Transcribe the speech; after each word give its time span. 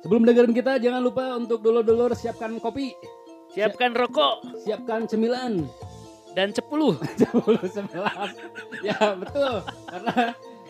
Sebelum 0.00 0.24
dengerin 0.24 0.52
kita 0.52 0.80
jangan 0.80 1.02
lupa 1.02 1.36
untuk 1.36 1.60
dulur-dulur 1.60 2.12
siapkan 2.14 2.56
kopi, 2.56 2.96
Siapkan 3.50 3.92
rokok 3.92 4.62
siapkan 4.62 5.04
cemilan. 5.04 5.66
dan 6.30 6.54
10 6.54 6.62
10 6.62 7.66
11. 7.66 7.90
Ya, 8.80 9.18
betul. 9.18 9.66
Karena 9.84 10.14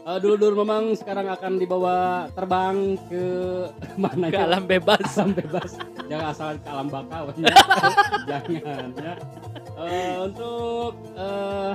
eh, 0.00 0.18
dulur-dulur 0.18 0.56
memang 0.58 0.96
sekarang 0.96 1.28
akan 1.28 1.60
dibawa 1.60 1.96
terbang 2.32 2.96
ke 3.06 3.24
mana 4.00 4.32
ke 4.32 4.40
ya? 4.40 4.48
alam 4.48 4.64
bebas. 4.64 5.04
alam 5.20 5.36
bebas. 5.36 5.76
Jangan 6.08 6.26
asal 6.32 6.48
ke 6.56 6.64
alam 6.66 6.88
baka. 6.88 7.28
ya. 7.36 7.52
Jangan 8.32 8.88
ya. 8.96 9.14
Eh, 9.78 10.14
untuk 10.16 10.92
eh, 11.12 11.72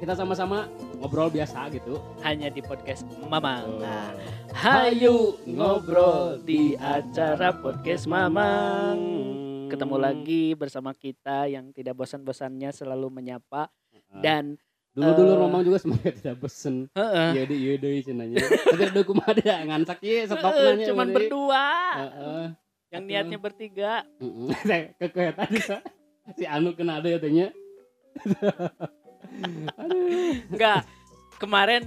kita 0.00 0.16
sama-sama 0.16 0.64
ngobrol 1.04 1.28
biasa 1.28 1.68
gitu. 1.68 2.00
Hanya 2.24 2.48
di 2.48 2.64
podcast 2.64 3.04
Mamang. 3.28 3.76
Nah. 3.76 4.16
Hayu 4.56 5.36
ngobrol 5.44 6.40
di 6.40 6.80
acara 6.80 7.52
podcast 7.52 8.08
Mamang. 8.08 8.96
Ketemu 9.68 10.00
lagi 10.00 10.56
bersama 10.56 10.96
kita 10.96 11.44
yang 11.44 11.76
tidak 11.76 11.92
bosan-bosannya 12.00 12.72
selalu 12.72 13.12
menyapa 13.20 13.68
dan 14.24 14.56
dulu-dulu 14.96 15.28
eh, 15.28 15.38
ngomong 15.44 15.60
juga 15.68 15.76
semoga 15.84 16.08
tidak 16.08 16.40
bosen. 16.40 16.88
heeh, 16.96 17.28
Iya 17.36 17.42
deh, 17.52 17.58
iya 17.60 17.72
deh 17.76 18.00
cenanya. 18.00 18.40
Tapi 18.40 18.82
ada 18.88 19.00
kumaha 19.04 19.36
ada 19.36 19.60
ngansak 19.60 20.00
stop 20.00 20.56
nanya. 20.56 20.88
cuman 20.88 21.08
berdua. 21.12 21.66
Heeh. 22.00 22.44
Yang 22.96 23.04
niatnya 23.04 23.36
bertiga. 23.44 23.92
Heeh. 24.24 24.96
Keketan 25.04 25.52
si 26.32 26.48
Anu 26.48 26.72
kena 26.72 27.04
ada 27.04 27.12
ya 27.12 27.20
tanya. 27.20 27.52
Enggak. 30.50 30.80
Kemarin 31.36 31.82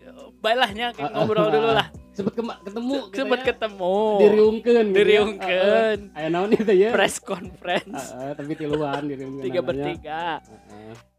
eh, 0.00 0.26
baiklah 0.40 0.70
Ah, 0.72 0.90
ah, 0.96 1.08
ngobrol 1.12 1.46
ah, 1.46 1.52
dulu 1.52 1.68
ah. 1.70 1.74
lah. 1.84 1.88
Sempet 2.16 2.32
ketemu 2.64 2.96
gitu 3.04 3.16
Sempet 3.20 3.38
ya. 3.38 3.46
ketemu. 3.46 3.96
diriungkeun 4.18 4.86
gitu 4.86 4.88
ya. 4.88 4.96
Diriungkeun. 4.96 5.98
Aya 6.16 6.28
naon 6.30 6.50
itu 6.50 6.72
ya? 6.72 6.88
Press 6.88 7.20
conference. 7.20 8.04
Heeh, 8.10 8.32
tapi 8.32 8.52
tiluan 8.54 9.02
diriungkeun. 9.04 9.44
Tiga 9.44 9.60
bertiga. 9.60 10.22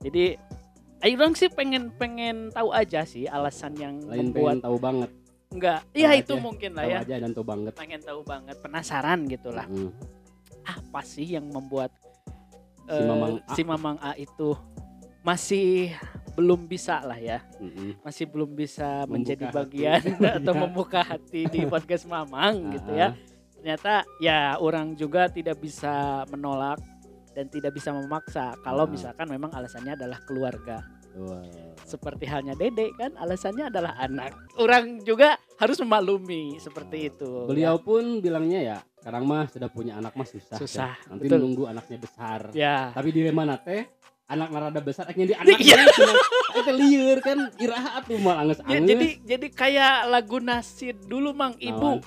Jadi 0.01 0.25
Ayo 0.97 1.13
dong 1.13 1.37
sih 1.37 1.45
pengen 1.45 1.93
pengen 1.93 2.49
tahu 2.49 2.73
aja 2.73 3.05
sih 3.05 3.29
alasan 3.29 3.77
yang 3.77 4.01
Lain 4.01 4.33
membuat 4.33 4.57
pengen 4.57 4.65
tahu 4.65 4.77
banget. 4.81 5.09
enggak. 5.47 5.79
Tahu 5.85 5.93
Iya 5.93 6.09
aja. 6.09 6.17
itu 6.17 6.33
mungkin 6.35 6.69
lah 6.73 6.83
Tahu 6.83 6.89
ya. 6.89 6.99
aja 7.05 7.15
dan 7.21 7.31
tahu 7.31 7.45
banget. 7.45 7.73
Pengen 7.77 8.01
tahu 8.01 8.19
banget, 8.25 8.55
penasaran 8.57 9.19
gitu 9.25 9.49
lah. 9.53 9.69
Heeh. 9.69 9.93
Apa 10.65 11.05
sih 11.05 11.27
yang 11.29 11.45
membuat 11.45 11.93
Si 12.83 12.97
eh, 12.97 13.05
Mamang 13.05 13.33
A. 13.37 13.53
si 13.53 13.61
Mamang 13.61 13.97
A 14.01 14.11
itu 14.17 14.57
masih 15.27 15.91
belum 16.33 16.63
bisa 16.63 17.03
lah 17.03 17.19
ya. 17.19 17.43
Masih 17.99 18.23
belum 18.25 18.55
bisa 18.55 19.03
Membuka 19.03 19.11
menjadi 19.11 19.45
hati. 19.45 19.55
bagian 19.59 20.01
atau 20.39 20.53
Iya. 20.55 20.61
membuka 20.63 20.99
hati 21.03 21.41
di 21.45 21.61
podcast 21.71 22.07
Mamang 22.07 22.71
gitu 22.71 22.95
ya. 22.95 23.11
Ternyata 23.57 23.93
ya 24.17 24.55
orang 24.55 24.95
juga 24.95 25.27
tidak 25.27 25.59
bisa 25.59 26.23
menolak 26.29 26.79
dan 27.35 27.49
tidak 27.49 27.75
bisa 27.75 27.91
memaksa 27.91 28.55
kalau 28.61 28.85
Ah. 28.85 28.89
misalkan 28.89 29.27
memang 29.27 29.51
alasannya 29.51 29.93
adalah 29.93 30.23
keluarga. 30.23 30.79
Wah. 31.17 31.41
seperti 31.81 32.29
halnya 32.29 32.53
Dede 32.53 32.93
kan 32.93 33.09
alasannya 33.17 33.73
adalah 33.73 33.97
anak. 33.97 34.37
Orang 34.53 35.01
juga 35.01 35.33
harus 35.57 35.81
memaklumi 35.81 36.61
seperti 36.61 37.09
itu. 37.09 37.49
Beliau 37.49 37.81
pun 37.81 38.21
bilangnya 38.21 38.59
ya, 38.61 38.77
sekarang 39.01 39.25
mah 39.25 39.49
sudah 39.49 39.65
punya 39.65 39.97
anak 39.97 40.13
mah 40.13 40.29
susah. 40.29 40.61
Susah, 40.61 40.93
ya. 40.93 41.09
Nanti 41.09 41.25
betul. 41.25 41.41
nunggu 41.41 41.63
anaknya 41.65 41.97
besar. 41.97 42.39
ya. 42.53 42.93
Tapi 42.93 43.09
di 43.09 43.25
mana 43.33 43.57
teh 43.57 43.89
anak 44.27 44.47
narada 44.51 44.79
besar 44.79 45.07
akhirnya 45.07 45.27
di 45.31 45.35
anak 45.41 45.57
Iya. 45.57 45.79
itu 46.53 46.71
lieur 46.73 47.17
kan 47.19 47.51
iraha 47.57 47.99
atuh 47.99 48.19
mal 48.19 48.39
anges 48.39 48.59
Ya, 48.65 48.79
jadi 48.79 49.07
jadi 49.23 49.47
kayak 49.49 49.95
lagu 50.07 50.37
nasid 50.37 50.99
dulu 51.05 51.31
Mang 51.31 51.55
Ibu. 51.57 52.03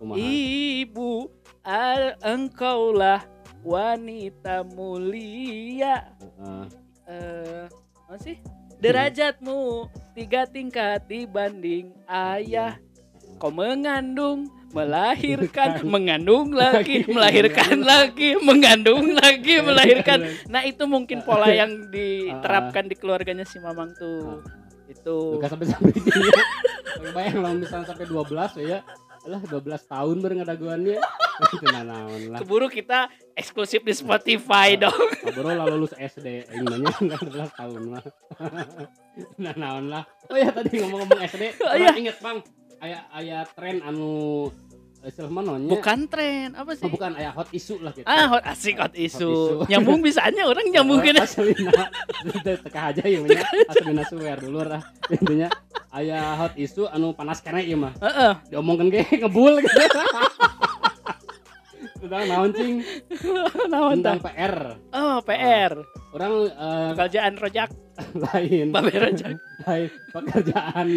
Ibu, 0.00 1.28
al 1.60 2.16
engkaulah 2.20 3.20
wanita 3.60 4.64
mulia. 4.64 6.08
Eh, 7.04 7.68
apa 8.08 8.16
sih? 8.16 8.40
Derajatmu 8.80 9.84
tiga 10.16 10.48
tingkat 10.48 11.04
dibanding 11.04 11.92
ayah. 12.08 12.80
Kau 13.36 13.52
mengandung, 13.52 14.48
melahirkan, 14.70 15.82
mengandung 15.82 16.54
lagi, 16.54 17.02
melahirkan 17.06 17.82
lagi, 17.82 18.38
mengandung 18.38 19.14
lagi, 19.14 19.58
melahirkan. 19.58 20.30
Nah 20.46 20.62
itu 20.62 20.86
mungkin 20.86 21.26
pola 21.26 21.50
yang 21.50 21.90
diterapkan 21.90 22.86
di 22.86 22.94
keluarganya 22.94 23.42
si 23.42 23.58
Mamang 23.58 23.94
tuh. 23.98 24.42
Itu. 24.90 25.38
Bukan 25.38 25.48
sampai 25.50 25.66
sampai 25.70 25.92
ya. 25.94 26.42
Bayang 27.14 27.38
lah 27.42 27.52
misalnya 27.54 27.86
sampai 27.90 28.06
12 28.06 28.62
ya. 28.66 28.78
Alah 29.20 29.42
12 29.44 29.62
tahun 29.84 30.16
bareng 30.22 30.40
adaguannya. 30.48 30.98
Itu 31.40 31.64
naon 31.68 32.22
lah. 32.32 32.38
Keburu 32.40 32.66
kita 32.72 33.12
eksklusif 33.36 33.84
di 33.84 33.92
Spotify 33.92 34.76
dong. 34.80 34.96
Ngobrol 35.24 35.56
lah 35.56 35.66
lulus 35.68 35.92
SD 35.96 36.48
nya 36.48 36.90
12 37.18 37.58
tahun 37.58 37.82
lah. 37.90 38.02
Nah 39.36 39.52
naon 39.52 39.92
lah. 39.92 40.06
Oh 40.32 40.38
ya 40.38 40.48
tadi 40.54 40.80
ngomong-ngomong 40.80 41.20
SD, 41.28 41.60
Oh, 41.60 41.76
iya. 41.76 41.92
inget 41.98 42.16
Bang, 42.24 42.40
aya 42.80 42.98
aya 43.12 43.38
tren 43.52 43.80
anu 43.80 44.48
nya? 45.00 45.72
Bukan 45.72 46.12
tren, 46.12 46.52
apa 46.52 46.76
sih? 46.76 46.84
Oh, 46.84 46.92
bukan 46.92 47.16
aya 47.16 47.32
hot 47.32 47.48
issue 47.56 47.80
lah 47.80 47.88
gitu. 47.96 48.04
Ah, 48.04 48.28
hot 48.28 48.44
asik 48.44 48.76
hot 48.76 48.92
Hot 48.92 49.00
isu. 49.00 49.16
issue. 49.32 49.64
Nyambung 49.64 50.04
bisanya 50.04 50.44
orang 50.44 50.68
nyambungin. 50.68 51.16
Aslina. 51.16 51.88
Teka 52.44 52.80
aja 52.92 53.00
ya 53.08 53.24
nya. 53.24 53.40
Aslina 53.64 54.04
swear 54.04 54.36
dulu 54.36 54.60
lah. 54.60 54.84
Intinya 55.08 55.48
aya 55.88 56.36
hot 56.36 56.52
issue 56.52 56.84
anu 56.84 57.16
panas 57.16 57.40
kene 57.40 57.64
ieu 57.64 57.80
mah. 57.80 57.96
Heeh. 57.96 58.32
Diomongkeun 58.52 58.92
ge 58.92 59.00
ngebul 59.24 59.64
gitu. 59.64 59.80
Tentang 62.00 62.24
naon 62.28 62.50
cing? 62.52 62.74
Naon 63.68 64.00
Tentang? 64.00 64.18
PR. 64.20 64.56
Oh, 64.92 65.16
PR. 65.20 65.72
Orang 66.12 66.32
eh, 66.48 66.88
Pekerjaan 66.92 67.32
rojak, 67.36 67.70
lain. 68.28 68.68
babe 68.68 68.92
rojak. 68.92 69.36
lain 69.64 69.88
pekerjaan 70.08 70.88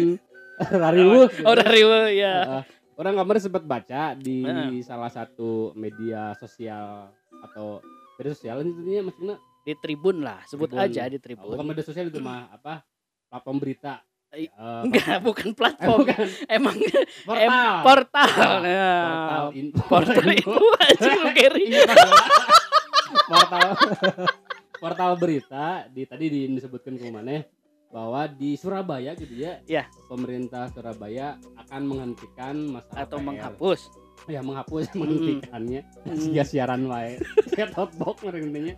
rariwuh. 0.82 1.26
gitu. 1.28 1.42
Oh, 1.42 1.54
dari 1.54 1.80
ya. 2.12 2.34
Heeh. 2.40 2.62
orang 2.94 3.14
kemarin 3.16 3.42
sempat 3.42 3.62
baca 3.62 4.14
di 4.14 4.42
Heeh. 4.42 4.78
salah 4.80 5.08
satu 5.08 5.74
media 5.74 6.30
sosial 6.34 7.10
atau 7.42 7.82
media 8.14 8.32
sosial 8.32 8.62
intinya 8.62 9.10
maksudnya 9.10 9.36
Di 9.60 9.72
Tribun 9.74 10.20
lah, 10.20 10.44
sebut 10.44 10.68
Tribun. 10.68 10.84
aja 10.84 11.02
di 11.04 11.16
bukan 11.16 11.24
Tribun. 11.24 11.64
media 11.64 11.82
sosial 11.82 12.06
itu 12.06 12.20
mah 12.20 12.50
apa 12.50 12.84
platform 13.26 13.58
berita 13.58 13.98
Eh, 14.30 14.46
Eh, 14.46 14.80
Enggak, 14.82 15.22
bukan 15.22 15.46
eh, 15.46 15.54
platform. 15.54 15.98
bukan 16.02 16.26
Emang 16.48 16.74
portal 17.22 17.38
em, 17.38 17.54
portal. 17.80 18.30
portal 19.06 19.44
info 19.54 19.82
portal 19.86 20.26
itu 20.28 20.54
aja 20.76 21.10
lu 21.14 21.28
Gary. 21.38 21.64
Iya, 21.70 21.94
portal 23.24 23.68
portal 24.82 25.10
berita 25.14 25.66
di 25.88 26.02
tadi 26.02 26.26
di, 26.26 26.40
disebutkan 26.50 26.94
ke 26.94 27.06
mana 27.08 27.46
bahwa 27.94 28.26
di 28.26 28.58
Surabaya 28.58 29.14
gitu 29.14 29.30
ya, 29.38 29.62
Ya. 29.64 29.86
pemerintah 30.10 30.66
Surabaya 30.68 31.38
akan 31.56 31.82
menghentikan 31.86 32.54
masalah 32.68 33.06
Atau 33.06 33.22
menghapus. 33.22 33.86
ya 34.26 34.40
menghapus 34.40 34.88
menghentikannya 34.94 35.84
Mm. 36.02 36.16
Sia 36.16 36.42
siaran 36.42 36.88
wae 36.88 37.20
kayak 37.54 37.70
totbok 37.70 38.18
intinya 38.26 38.72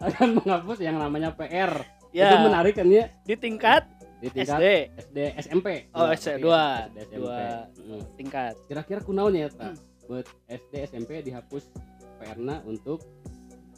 akan 0.00 0.28
menghapus 0.34 0.78
yang 0.80 0.96
namanya 0.96 1.30
PR 1.32 1.84
itu 2.08 2.18
Ya, 2.18 2.40
menarik 2.40 2.74
kan 2.74 2.86
ya 2.86 3.08
di 3.22 3.34
tingkat 3.34 3.84
di 4.18 4.28
tingkat 4.28 4.56
SD. 4.56 4.66
SD 5.00 5.18
SMP 5.42 5.66
Oh, 5.90 6.08
SD, 6.08 6.38
dua. 6.38 6.86
SD 6.90 6.98
SMP 7.08 7.16
Dua. 7.18 7.38
Mm. 7.72 8.02
Tingkat. 8.14 8.54
kira-kira 8.66 9.00
kunaonnya 9.00 9.40
ya 9.42 9.50
Hmm. 9.52 9.76
buat 10.04 10.26
SD 10.46 10.74
SMP 10.86 11.10
dihapus 11.20 11.70
PR-na 12.18 12.60
untuk 12.64 13.00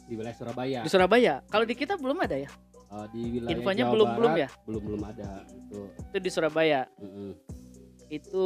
di 0.03 0.13
wilayah 0.13 0.33
Surabaya 0.33 0.79
Di 0.81 0.89
Surabaya. 0.89 1.41
Kalau 1.45 1.63
di 1.63 1.73
kita 1.73 1.95
belum 1.95 2.17
ada 2.19 2.37
ya. 2.37 2.49
Eh, 2.87 3.05
di 3.09 3.21
wilayah 3.31 3.51
Infonya 3.51 3.83
Jawa 3.83 3.91
belum- 3.91 4.07
Barat, 4.07 4.19
belum 4.19 4.33
ya? 4.35 4.49
belum 4.63 4.81
belum 4.83 5.01
ada 5.03 5.29
itu 5.47 5.79
Itu 6.05 6.17
di 6.17 6.29
Surabaya. 6.29 6.81
Mm-mm. 6.97 7.31
Itu 8.07 8.45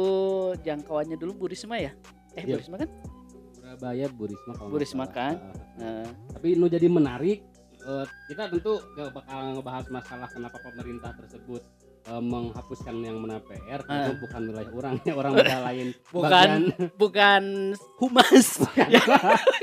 jangkauannya 0.58 1.16
dulu 1.16 1.32
Bu 1.36 1.46
Risma 1.46 1.76
ya? 1.76 1.92
Eh, 2.32 2.42
Bu 2.42 2.48
Iya. 2.48 2.58
Risma 2.58 2.76
kan? 2.76 2.88
Surabaya 3.52 4.06
Bu 4.08 4.24
Risma 4.26 4.52
kalau 4.54 4.66
Bu 4.66 4.72
nggak 4.72 4.82
Risma 4.82 5.04
salah. 5.04 5.14
kan? 5.14 5.34
Eh, 5.36 5.58
Nah, 5.80 6.04
tapi 6.30 6.48
nu 6.54 6.66
jadi 6.66 6.86
menarik 6.86 7.38
eh, 7.80 8.04
kita 8.26 8.48
tentu 8.48 8.76
gak 8.92 9.08
bakal 9.10 9.38
ngebahas 9.54 9.86
masalah 9.88 10.28
kenapa 10.28 10.60
pemerintah 10.60 11.12
tersebut 11.14 11.64
eh, 12.02 12.22
menghapuskan 12.22 12.94
yang 12.98 13.16
mana 13.16 13.38
PR 13.40 13.80
karena 13.80 14.08
Ah. 14.08 14.16
bukan 14.16 14.40
wilayah 14.44 14.70
orang 14.70 14.94
orang 15.10 15.32
beda 15.34 15.58
lain 15.62 15.86
Bukan. 16.14 16.30
bagian 16.30 16.62
bukan 16.96 17.44
humas. 17.96 18.46
Ya, 18.90 19.02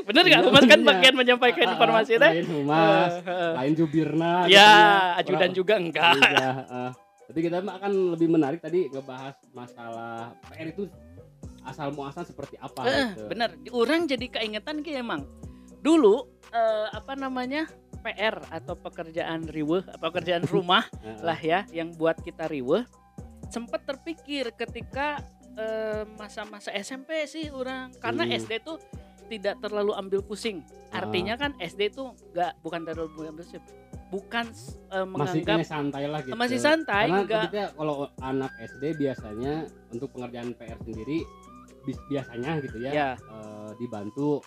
Bener 0.04 0.24
nggak? 0.24 0.42
Humas 0.44 0.64
kan 0.64 0.80
Iya. 0.80 0.88
bagian 0.88 1.16
menyampaikan 1.16 1.66
ah, 1.66 1.74
informasi 1.74 2.12
teh. 2.16 2.32
lain 2.34 2.48
humas 2.48 3.12
Eh, 3.18 3.28
eh. 3.28 3.54
lain 3.56 3.74
jubirna 3.74 4.32
Ya, 4.46 4.70
gitu 5.18 5.20
ajudan 5.26 5.42
Orang- 5.44 5.56
juga 5.56 5.74
enggak. 5.76 6.16
Iya, 6.20 6.50
eh. 6.66 6.92
tapi 7.24 7.40
kita 7.42 7.58
akan 7.60 7.92
lebih 8.14 8.28
menarik 8.30 8.60
tadi 8.60 8.88
ngebahas 8.88 9.36
masalah 9.52 10.32
PR 10.48 10.70
itu 10.70 10.88
asal 11.62 11.92
muasal 11.92 12.24
seperti 12.24 12.56
apa 12.56 12.82
Eh, 12.82 13.08
gitu. 13.12 13.28
bener. 13.28 13.50
Orang 13.70 14.06
jadi 14.06 14.26
keingetan 14.26 14.80
ki 14.80 14.96
emang. 14.96 15.28
Dulu 15.78 16.24
eh, 16.48 16.88
apa 16.90 17.14
namanya? 17.14 17.68
PR 18.00 18.38
atau 18.54 18.78
pekerjaan 18.78 19.46
riweh, 19.50 19.84
pekerjaan 19.98 20.46
rumah 20.54 20.86
lah 21.22 21.38
ya 21.38 21.66
yang 21.74 21.94
buat 21.94 22.18
kita 22.22 22.48
riweh. 22.48 22.86
Sempat 23.48 23.88
terpikir 23.88 24.52
ketika 24.54 25.22
eh, 25.58 26.04
masa-masa 26.16 26.70
SMP 26.76 27.26
sih 27.26 27.50
orang 27.50 27.92
karena 27.98 28.24
Hmm. 28.28 28.38
SD 28.38 28.52
tuh 28.62 28.78
tidak 29.28 29.60
terlalu 29.60 29.92
ambil 29.92 30.24
pusing. 30.24 30.64
Artinya 30.96 31.36
kan 31.36 31.52
SD 31.60 31.92
tuh 31.92 32.16
nggak 32.32 32.64
bukan 32.64 32.82
terlalu 32.88 33.28
ambil 33.28 33.44
pusing, 33.44 33.64
bukan 34.08 34.46
masih 34.48 35.04
menganggap 35.12 35.44
kayaknya 35.44 35.68
santai 35.68 36.04
lah 36.08 36.20
gitu 36.24 36.36
masih 36.40 36.60
santai 36.64 37.06
karena 37.12 37.20
nggak 37.28 37.44
kita 37.52 37.64
kalau 37.76 37.96
anak 38.24 38.52
SD 38.64 38.84
biasanya 38.96 39.54
untuk 39.92 40.08
pengerjaan 40.16 40.56
PR 40.56 40.80
sendiri 40.80 41.28
biasanya 42.08 42.52
gitu 42.64 42.78
ya 42.84 42.92
ya 42.92 43.10
eh, 43.20 43.72
dibantu 43.80 44.40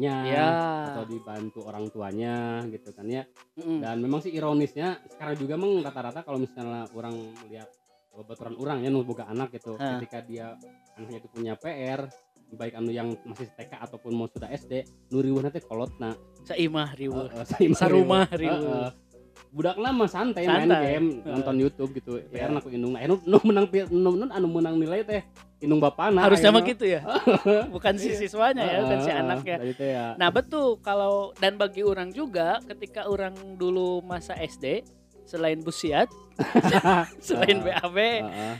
kakaknya 0.00 0.16
ya 0.32 0.46
atau 0.90 1.04
dibantu 1.04 1.60
orang 1.68 1.84
tuanya 1.92 2.64
gitu 2.72 2.90
kan 2.96 3.06
ya 3.06 3.22
mm, 3.60 3.84
dan 3.84 3.96
memang 4.00 4.24
sih 4.24 4.32
ironisnya 4.32 4.96
sekarang 5.12 5.36
juga 5.36 5.60
emang 5.60 5.84
rata-rata 5.84 6.24
kalau 6.24 6.40
misalnya 6.40 6.88
orang 6.96 7.14
melihat 7.44 7.68
baturan 8.10 8.58
orang 8.58 8.82
ya 8.82 8.90
nubuka 8.90 9.28
anak 9.28 9.54
gitu 9.54 9.78
Hah. 9.78 10.00
ketika 10.00 10.18
dia 10.24 10.56
anaknya 10.98 11.18
itu 11.22 11.28
punya 11.30 11.54
PR 11.56 12.10
baik 12.50 12.74
anu 12.74 12.90
yang 12.90 13.14
masih 13.22 13.46
TK 13.54 13.78
ataupun 13.78 14.10
mau 14.10 14.26
sudah 14.26 14.50
SD 14.50 14.82
nu 15.14 15.22
riweuh 15.22 15.38
nanti 15.38 15.62
kolotna 15.62 16.18
saimah 16.42 16.90
riweuh. 16.98 17.30
Heeh, 17.30 17.46
saimah 17.46 17.78
Sarumah 17.78 18.26
riweuh. 18.34 18.58
riweuh. 18.58 18.90
Heeh. 18.90 19.09
Budak 19.50 19.76
lama 19.76 20.06
santai, 20.06 20.46
main 20.46 20.62
Santai. 20.64 20.82
game 20.86 21.06
Heeh. 21.18 21.26
nonton 21.26 21.54
YouTube 21.58 21.90
gitu 21.92 22.22
Ya. 22.30 22.46
PR 22.46 22.54
aku 22.54 22.70
indung 22.70 22.94
nah 22.94 23.02
nu 23.02 23.18
menang 23.42 23.66
nu, 23.90 24.14
nu 24.14 24.26
anu 24.28 24.46
menang 24.46 24.78
nilai 24.78 25.02
teh 25.02 25.22
indung 25.58 25.82
bapana 25.82 26.22
Harusnya 26.22 26.54
mah 26.54 26.62
gitu 26.62 26.86
ya. 26.86 27.02
bukan 27.74 27.94
si 27.98 28.14
Iya. 28.14 28.16
siswanya 28.16 28.62
ya, 28.62 28.78
bukan 28.80 28.98
si 29.02 29.10
anaknya. 29.10 29.56
ya 29.76 30.04
Nah 30.14 30.30
betul 30.30 30.78
kalau 30.80 31.34
dan 31.36 31.58
bagi 31.58 31.82
orang 31.82 32.10
juga 32.10 32.62
ketika 32.64 33.04
orang 33.04 33.34
dulu 33.58 33.98
masa 34.00 34.38
SD 34.38 34.86
selain 35.26 35.58
busiat, 35.60 36.06
selain. 37.26 37.58
BAB, 37.60 37.96
Heeh. 37.98 38.54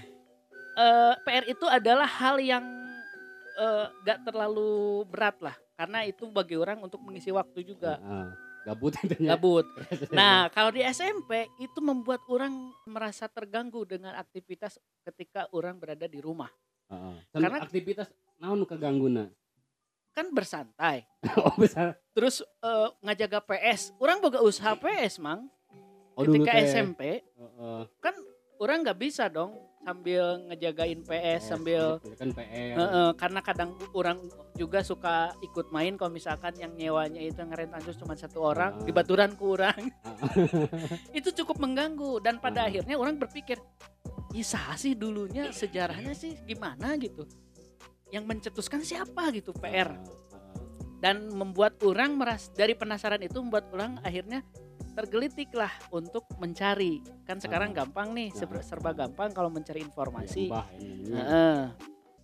eh, 0.76 1.14
PR 1.22 1.44
itu 1.46 1.66
adalah 1.66 2.06
hal 2.06 2.38
yang 2.38 2.66
eh, 3.56 3.86
gak 4.02 4.24
terlalu 4.24 5.06
berat 5.06 5.38
lah 5.38 5.54
karena 5.74 6.04
itu 6.04 6.28
bagi 6.28 6.54
orang 6.54 6.78
untuk 6.78 6.98
mengisi 7.00 7.30
waktu 7.30 7.62
juga 7.62 7.96
Heeh. 7.96 8.49
Gabut 8.70 8.92
intinya 9.02 9.34
gabut. 9.34 9.66
Nah 10.18 10.46
kalau 10.54 10.70
di 10.70 10.82
SMP 10.86 11.50
itu 11.58 11.78
membuat 11.82 12.22
orang 12.30 12.52
merasa 12.86 13.26
terganggu 13.26 13.82
dengan 13.82 14.14
aktivitas 14.14 14.78
ketika 15.02 15.50
orang 15.50 15.76
berada 15.76 16.06
di 16.06 16.22
rumah 16.22 16.50
Heeh. 16.90 17.14
Karena- 17.30 17.46
Karena 17.50 17.58
aktivitas 17.66 18.06
naon 18.38 18.66
kegangguna. 18.66 19.30
kan 20.10 20.26
bersantai. 20.34 21.06
oh 21.46 21.54
besar. 21.54 21.94
Terus 22.10 22.42
eh, 22.42 22.88
ngajaga 22.98 23.46
PS, 23.46 23.94
orang 24.02 24.18
boga 24.18 24.42
usaha 24.42 24.74
PS 24.74 25.22
mang. 25.22 25.46
Oh 26.18 26.26
ketika. 26.26 26.50
SMP 26.66 27.22
Heeh. 27.22 27.82
orang 28.58 28.82
nggak 28.82 28.98
bisa 28.98 29.30
dong 29.30 29.54
sambil 29.80 30.44
ngejagain 30.46 31.00
PS 31.00 31.42
sambil 31.56 31.96
gitu, 32.04 32.12
kan 32.14 32.30
PR. 32.36 32.76
Heeh, 32.76 33.08
karena 33.16 33.40
kadang 33.40 33.70
orang 33.96 34.20
juga 34.52 34.84
suka 34.84 35.32
ikut 35.40 35.72
main 35.72 35.96
kalau 35.96 36.12
misalkan 36.12 36.52
yang 36.60 36.76
nyewanya 36.76 37.16
itu 37.16 37.40
ngeren 37.40 37.72
anjus 37.72 37.96
cuma 37.96 38.12
satu 38.12 38.44
orang 38.44 38.76
Ah. 38.76 38.84
di 38.84 38.92
baturan 38.92 39.32
kurang 39.40 39.88
itu 41.18 41.32
cukup 41.32 41.56
mengganggu 41.56 42.20
dan 42.20 42.36
pada 42.38 42.64
Ah. 42.64 42.68
akhirnya 42.68 43.00
orang 43.00 43.16
berpikir 43.16 43.56
isa 44.36 44.60
sih 44.76 44.92
dulunya 44.92 45.48
sejarahnya 45.50 46.12
sih 46.12 46.36
gimana 46.44 46.94
gitu 47.00 47.24
yang 48.12 48.28
mencetuskan 48.28 48.84
siapa 48.84 49.32
gitu 49.32 49.56
PR 49.56 49.96
dan 51.00 51.32
membuat 51.32 51.80
orang 51.80 52.20
meras 52.20 52.52
dari 52.52 52.76
penasaran 52.76 53.24
itu 53.24 53.40
membuat 53.40 53.72
orang 53.72 53.96
akhirnya 54.04 54.44
tergelitik 55.00 55.48
lah 55.52 55.72
untuk 55.88 56.28
mencari 56.36 57.00
kan 57.24 57.40
sekarang 57.40 57.72
Ah. 57.72 57.82
gampang 57.82 58.12
nih 58.12 58.28
serba, 58.30 58.60
Ah. 58.60 58.62
serba 58.62 58.90
gampang 58.92 59.32
kalau 59.32 59.48
mencari 59.48 59.80
informasi 59.80 60.52
Ya, 61.08 61.72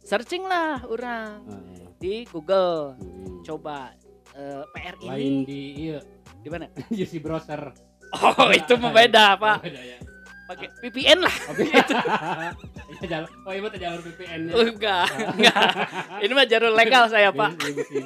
searching 0.04 0.44
lah 0.44 0.84
orang 0.84 1.40
di 1.96 2.28
Google 2.28 2.92
Hmm. 2.94 3.40
coba 3.42 3.96
eh, 4.30 4.60
PR 4.68 4.94
ini 4.98 5.08
Lain 5.08 5.34
di 5.42 5.60
iya 5.82 5.98
di 6.36 6.48
mana? 6.52 6.68
di 6.68 7.04
si 7.08 7.16
browser. 7.16 7.72
Oh 8.12 8.52
itu 8.52 8.76
membeda 8.76 9.34
pak. 9.34 9.56
Oh, 9.58 9.64
beda 9.64 9.80
ya. 9.82 9.98
Pakai 10.46 10.66
VPN 10.78 11.18
lah. 11.20 11.34
Oke. 11.50 11.66
Ya 13.02 13.06
jalan. 13.10 13.28
Oh 13.42 13.50
iya 13.50 13.60
mah 13.60 13.70
jalur 13.74 14.00
VPN 14.00 14.40
nya. 14.46 14.52
Oh, 14.54 14.62
enggak, 14.62 15.06
enggak. 15.34 15.62
Ini 16.22 16.32
mah 16.32 16.46
jalur 16.46 16.70
legal 16.70 17.04
saya 17.10 17.28
pak. 17.30 17.50
Bisi. 17.58 17.98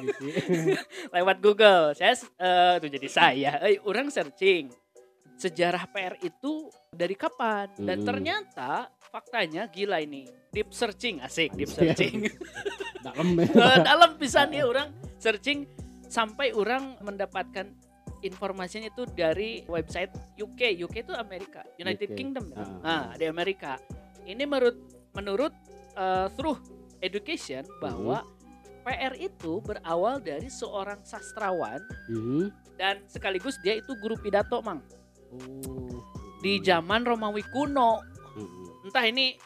Lewat 1.15 1.37
Google. 1.37 1.93
Saya 1.93 2.17
eh 2.17 2.73
tuh 2.81 2.89
jadi 2.89 3.07
saya. 3.07 3.51
Eh, 3.61 3.77
orang 3.85 4.09
searching 4.09 4.73
sejarah 5.37 5.85
PR 5.89 6.17
itu 6.19 6.69
dari 6.89 7.13
kapan 7.13 7.69
dan 7.77 8.01
Hmm. 8.01 8.07
ternyata 8.07 8.71
faktanya 9.01 9.65
gila 9.65 9.97
ini 9.97 10.23
deep 10.49 10.69
searching 10.69 11.17
asik 11.19 11.49
deep 11.57 11.65
searching 11.65 12.29
Dalam 13.05 13.33
ya. 13.33 13.49
Eh, 13.73 13.79
dalam 13.81 14.21
pisan 14.21 14.53
ya 14.53 14.69
orang 14.69 14.93
searching 15.17 15.65
sampai 16.05 16.53
orang 16.53 16.93
mendapatkan 17.01 17.73
informasinya 18.21 18.87
itu 18.87 19.03
dari 19.07 19.65
website 19.65 20.09
UK 20.35 20.79
UK 20.79 20.95
itu 21.01 21.13
Amerika 21.13 21.61
United 21.75 22.07
UK. 22.07 22.15
Kingdom 22.15 22.45
kan? 22.49 22.65
Ah. 22.79 22.79
nah 22.81 23.03
di 23.13 23.25
Amerika 23.25 23.77
ini 24.23 24.43
menurut 24.43 24.77
menurut 25.11 25.53
eh, 25.93 26.27
through 26.33 26.57
education 26.99 27.65
bahwa 27.77 28.23
PR 28.81 29.13
itu 29.15 29.59
berawal 29.59 30.17
dari 30.17 30.47
seorang 30.47 31.01
sastrawan 31.01 31.81
Mhm. 32.07 32.49
dan 32.75 33.01
sekaligus 33.05 33.57
dia 33.59 33.75
itu 33.75 33.93
guru 33.95 34.15
pidato 34.15 34.57
mang 34.59 34.81
Oh. 35.31 36.01
di 36.39 36.57
zaman 36.59 37.03
Romawi 37.03 37.45
kuno 37.45 38.01
Mhm. 38.33 38.87
entah 38.87 39.05
ini 39.05 39.37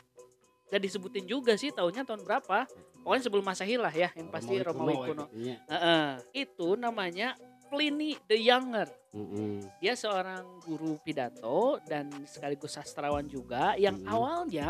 gak 0.66 0.82
disebutin 0.82 1.26
juga 1.26 1.56
sih 1.56 1.70
tahunnya 1.70 2.04
tahun 2.04 2.24
berapa 2.24 2.66
pokoknya 3.00 3.24
sebelum 3.24 3.46
masehi 3.46 3.76
lah 3.76 3.92
ya 3.92 4.10
yang 4.14 4.30
pasti 4.30 4.58
Romawi 4.58 4.96
kuno. 5.04 5.26
Heeh. 5.30 6.08
itu 6.34 6.68
namanya 6.76 7.38
Pliny 7.70 8.16
the 8.30 8.38
Younger 8.38 8.88
Mhm. 9.16 9.80
dia 9.80 9.96
seorang 9.96 10.60
guru 10.62 11.00
pidato 11.00 11.80
dan 11.88 12.12
sekaligus 12.28 12.76
sastrawan 12.76 13.26
juga 13.26 13.80
yang 13.80 14.04
Mhm. 14.04 14.08
awalnya 14.12 14.70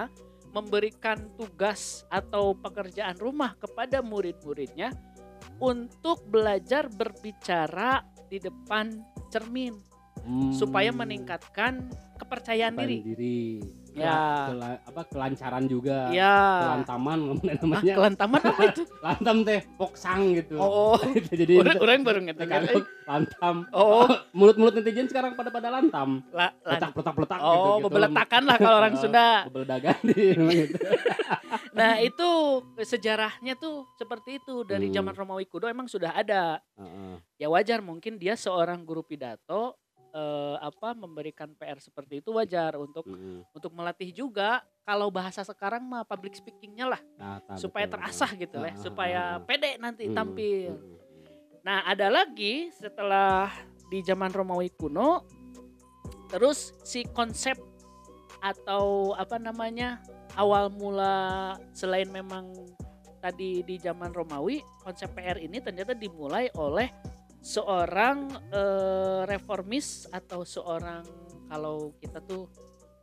memberikan 0.53 1.33
tugas 1.35 2.05
atau 2.07 2.55
pekerjaan 2.55 3.17
rumah 3.19 3.57
kepada 3.59 3.99
murid-muridnya 3.99 4.93
untuk 5.59 6.23
belajar 6.29 6.87
berbicara 6.87 8.05
di 8.31 8.39
depan 8.39 9.03
cermin 9.33 9.75
Hmm. 10.25 10.53
supaya 10.55 10.89
meningkatkan 10.95 11.91
kepercayaan 12.17 12.73
Kepercayaan 12.73 12.75
diri. 12.79 12.97
diri. 13.03 13.41
Ya. 13.95 14.51
Kela- 14.51 14.79
apa 14.83 15.01
kelancaran 15.07 15.63
juga. 15.65 16.11
Ya. 16.11 16.35
Kelantaman 16.61 17.19
Ah, 17.31 17.55
namanya. 17.57 17.93
kelantaman 17.95 18.41
apa 18.43 18.61
itu? 18.67 18.83
Lantam 19.05 19.37
teh 19.41 19.59
poksang 19.73 20.35
gitu. 20.35 20.55
Oh, 20.55 20.99
Jadi 21.31 21.53
orang, 21.55 21.77
orang 21.79 22.03
baru 22.03 22.19
ngerti. 22.21 22.41
Tagalog 22.41 22.85
lantam. 23.05 23.55
Oh, 23.71 24.03
Mulut-mulut 24.37 24.75
netizen 24.75 25.07
sekarang 25.07 25.33
pada 25.33 25.47
pada 25.47 25.71
lantam. 25.71 26.19
la, 26.29 26.51
Letak 26.61 26.91
letak 26.91 27.15
letak 27.15 27.39
oh, 27.39 27.47
gitu. 27.47 27.55
gitu. 27.55 27.83
bebeletakan 27.87 28.43
lah 28.43 28.57
kalau 28.57 28.77
orang 28.77 28.93
Oh, 28.93 28.99
Sunda. 28.99 29.27
Bebeledagan 29.47 29.97
gitu. 30.03 30.77
Nah 31.71 31.99
itu 31.99 32.29
sejarahnya 32.77 33.55
tuh 33.55 33.87
seperti 33.95 34.39
itu 34.39 34.63
dari 34.63 34.87
Hmm. 34.87 34.95
zaman 34.95 35.13
Romawi 35.13 35.45
kuno 35.45 35.65
emang 35.65 35.85
sudah 35.85 36.11
ada. 36.11 36.59
Heeh. 36.75 37.15
Ya 37.37 37.47
wajar 37.47 37.79
mungkin 37.79 38.15
dia 38.15 38.33
seorang 38.33 38.81
guru 38.81 39.01
pidato 39.01 39.75
eh, 40.15 40.55
apa 40.57 40.95
memberikan 40.95 41.51
PR 41.53 41.75
seperti 41.77 42.23
itu 42.23 42.31
wajar 42.31 42.79
untuk 42.79 43.03
Mm-mm. 43.03 43.43
untuk 43.51 43.69
melatih 43.69 44.09
juga 44.09 44.63
kalau 44.81 45.11
bahasa 45.11 45.43
sekarang 45.43 45.83
mah 45.83 46.01
public 46.01 46.33
speakingnya 46.33 46.87
lah 46.87 47.01
Nah, 47.15 47.43
tak, 47.43 47.59
supaya 47.59 47.83
betul. 47.83 47.99
terasah 47.99 48.31
gitu 48.33 48.55
lah 48.55 48.71
Ah, 48.71 48.79
supaya 48.79 49.19
ah, 49.19 49.31
ah. 49.33 49.39
pede 49.41 49.75
nanti 49.75 50.07
Mm, 50.07 50.15
tampil. 50.15 50.71
mm, 50.71 50.95
Nah 51.61 51.81
ada 51.83 52.07
lagi 52.07 52.69
setelah 52.71 53.51
di 53.85 53.99
zaman 53.99 54.29
Romawi 54.29 54.71
kuno 54.71 55.25
terus 56.27 56.73
si 56.81 57.03
konsep 57.07 57.57
atau 58.39 59.13
apa 59.13 59.35
namanya 59.35 60.01
awal 60.35 60.69
mula 60.69 61.15
selain 61.71 62.05
memang 62.07 62.53
tadi 63.17 63.61
di 63.61 63.75
zaman 63.77 64.09
Romawi 64.09 64.61
konsep 64.79 65.09
PR 65.11 65.37
ini 65.37 65.57
ternyata 65.57 65.93
dimulai 65.93 66.53
oleh 66.53 66.93
seorang 67.45 68.25
eh, 68.49 69.21
reformis 69.29 70.09
atau 70.09 70.41
seorang 70.41 71.05
kalau 71.45 71.93
kita 72.01 72.17
tuh 72.19 72.49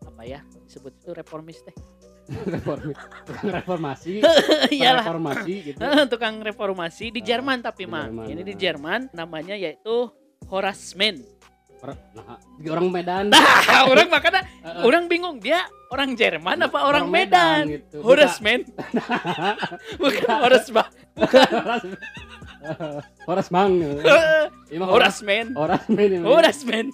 apa 0.02 0.26
ya 0.26 0.42
disebut 0.66 0.98
itu 0.98 1.10
reformis 1.14 1.62
teh 1.62 1.76
Reformi- 2.54 2.94
tukang 3.22 3.50
reformasi, 3.52 4.12
iyalah 4.74 5.06
reformasi 5.06 5.52
gitu. 5.62 5.78
tukang 6.12 6.36
reformasi 6.38 7.04
di 7.10 7.20
Ah, 7.22 7.26
Jerman 7.30 7.58
tapi 7.62 7.86
di 7.86 7.90
mang 7.90 8.10
Jerman, 8.10 8.26
ini 8.30 8.42
di 8.42 8.54
ah. 8.54 8.58
Jerman 8.58 9.00
namanya 9.12 9.54
yaitu 9.54 10.10
Horace 10.50 10.98
Mann 10.98 11.22
Nah, 11.82 12.38
orang 12.70 12.94
Medan. 12.94 13.26
Ah, 13.34 13.90
orang 13.90 14.06
makanya 14.06 14.46
Heeh. 14.46 14.86
orang 14.86 15.10
bingung 15.10 15.42
dia 15.42 15.66
orang 15.90 16.14
Jerman 16.14 16.62
apa 16.62 16.78
orang, 16.78 17.10
Orang 17.10 17.10
Medan, 17.10 17.66
Medan 17.66 17.74
gitu. 17.74 17.98
Horace 18.06 18.38
Mann 18.38 18.62
bukan 19.98 20.26
Horace 20.46 20.70
bah 20.70 20.86
Horas 21.18 21.82
Horas 23.28 23.48
Mang. 23.50 23.78
Ini 24.72 24.78
mah 24.80 24.88
Horas 24.88 25.20
Mann 25.20 25.52
Horas 25.60 25.84
ini. 25.86 26.16
Horace 26.20 26.62
Mann 26.64 26.88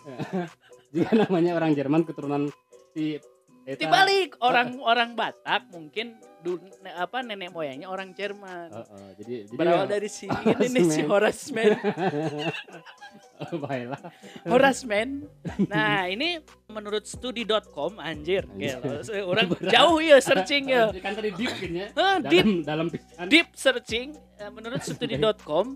Jika 0.94 1.12
namanya 1.14 1.54
orang 1.54 1.76
Jerman 1.76 2.02
keturunan 2.02 2.48
si 2.90 3.20
eta- 3.62 3.78
dibalik 3.78 4.34
orang 4.40 4.80
orang 4.80 5.14
Batak 5.14 5.68
mungkin 5.70 6.16
du, 6.38 6.52
ne- 6.80 6.94
apa 6.94 7.20
nenek 7.20 7.50
moyangnya 7.50 7.86
orang 7.86 8.12
Jerman. 8.12 8.70
Uh, 8.70 8.82
uh, 8.84 9.10
jadi 9.16 9.44
jadi 9.44 9.56
Berawal 9.56 9.84
ya, 9.84 9.90
dari 9.90 10.08
si 10.08 10.26
ini 10.54 10.66
nih 10.70 10.84
si 10.86 11.00
Horasman. 11.02 11.74
oh, 13.42 13.58
baiklah. 13.64 14.00
Horasman. 14.44 15.26
Nah, 15.66 16.06
ini 16.06 16.38
menurut 16.66 17.04
studi.com 17.04 17.98
anjir. 17.98 18.46
Anjir. 18.46 18.78
Gila, 18.78 19.24
orang 19.24 19.46
jauh 19.74 19.98
ya 19.98 20.18
searching 20.18 20.70
ya. 20.70 20.90
Kan 20.98 21.12
tadi 21.14 21.30
deep 21.32 21.52
kan 21.52 21.72
ya. 21.72 21.86
Deep 22.22 22.46
Dalam 22.64 22.86
dalam 22.90 23.26
deep 23.26 23.48
searching 23.54 24.14
eh, 24.38 24.50
menurut 24.50 24.80
studi.com 24.80 25.74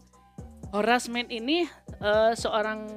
Horasman 0.73 1.29
ini 1.29 1.69
eh, 1.99 2.33
seorang 2.33 2.89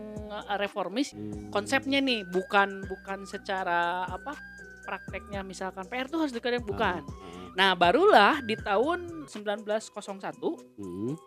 reformis 0.57 1.13
Hmm. 1.15 1.47
konsepnya 1.47 2.01
nih 2.01 2.27
bukan 2.27 2.83
bukan 2.83 3.23
secara 3.23 4.03
apa 4.03 4.35
prakteknya 4.85 5.41
misalkan 5.41 5.83
PR 5.89 6.05
tuh 6.05 6.21
harus 6.21 6.33
dikerjain 6.33 6.61
bukan. 6.61 7.01
Ah, 7.01 7.09
ah. 7.09 7.49
Nah, 7.55 7.71
barulah 7.73 8.39
di 8.39 8.53
tahun 8.53 9.25
1901 9.25 10.53
Hmm. 10.77 11.17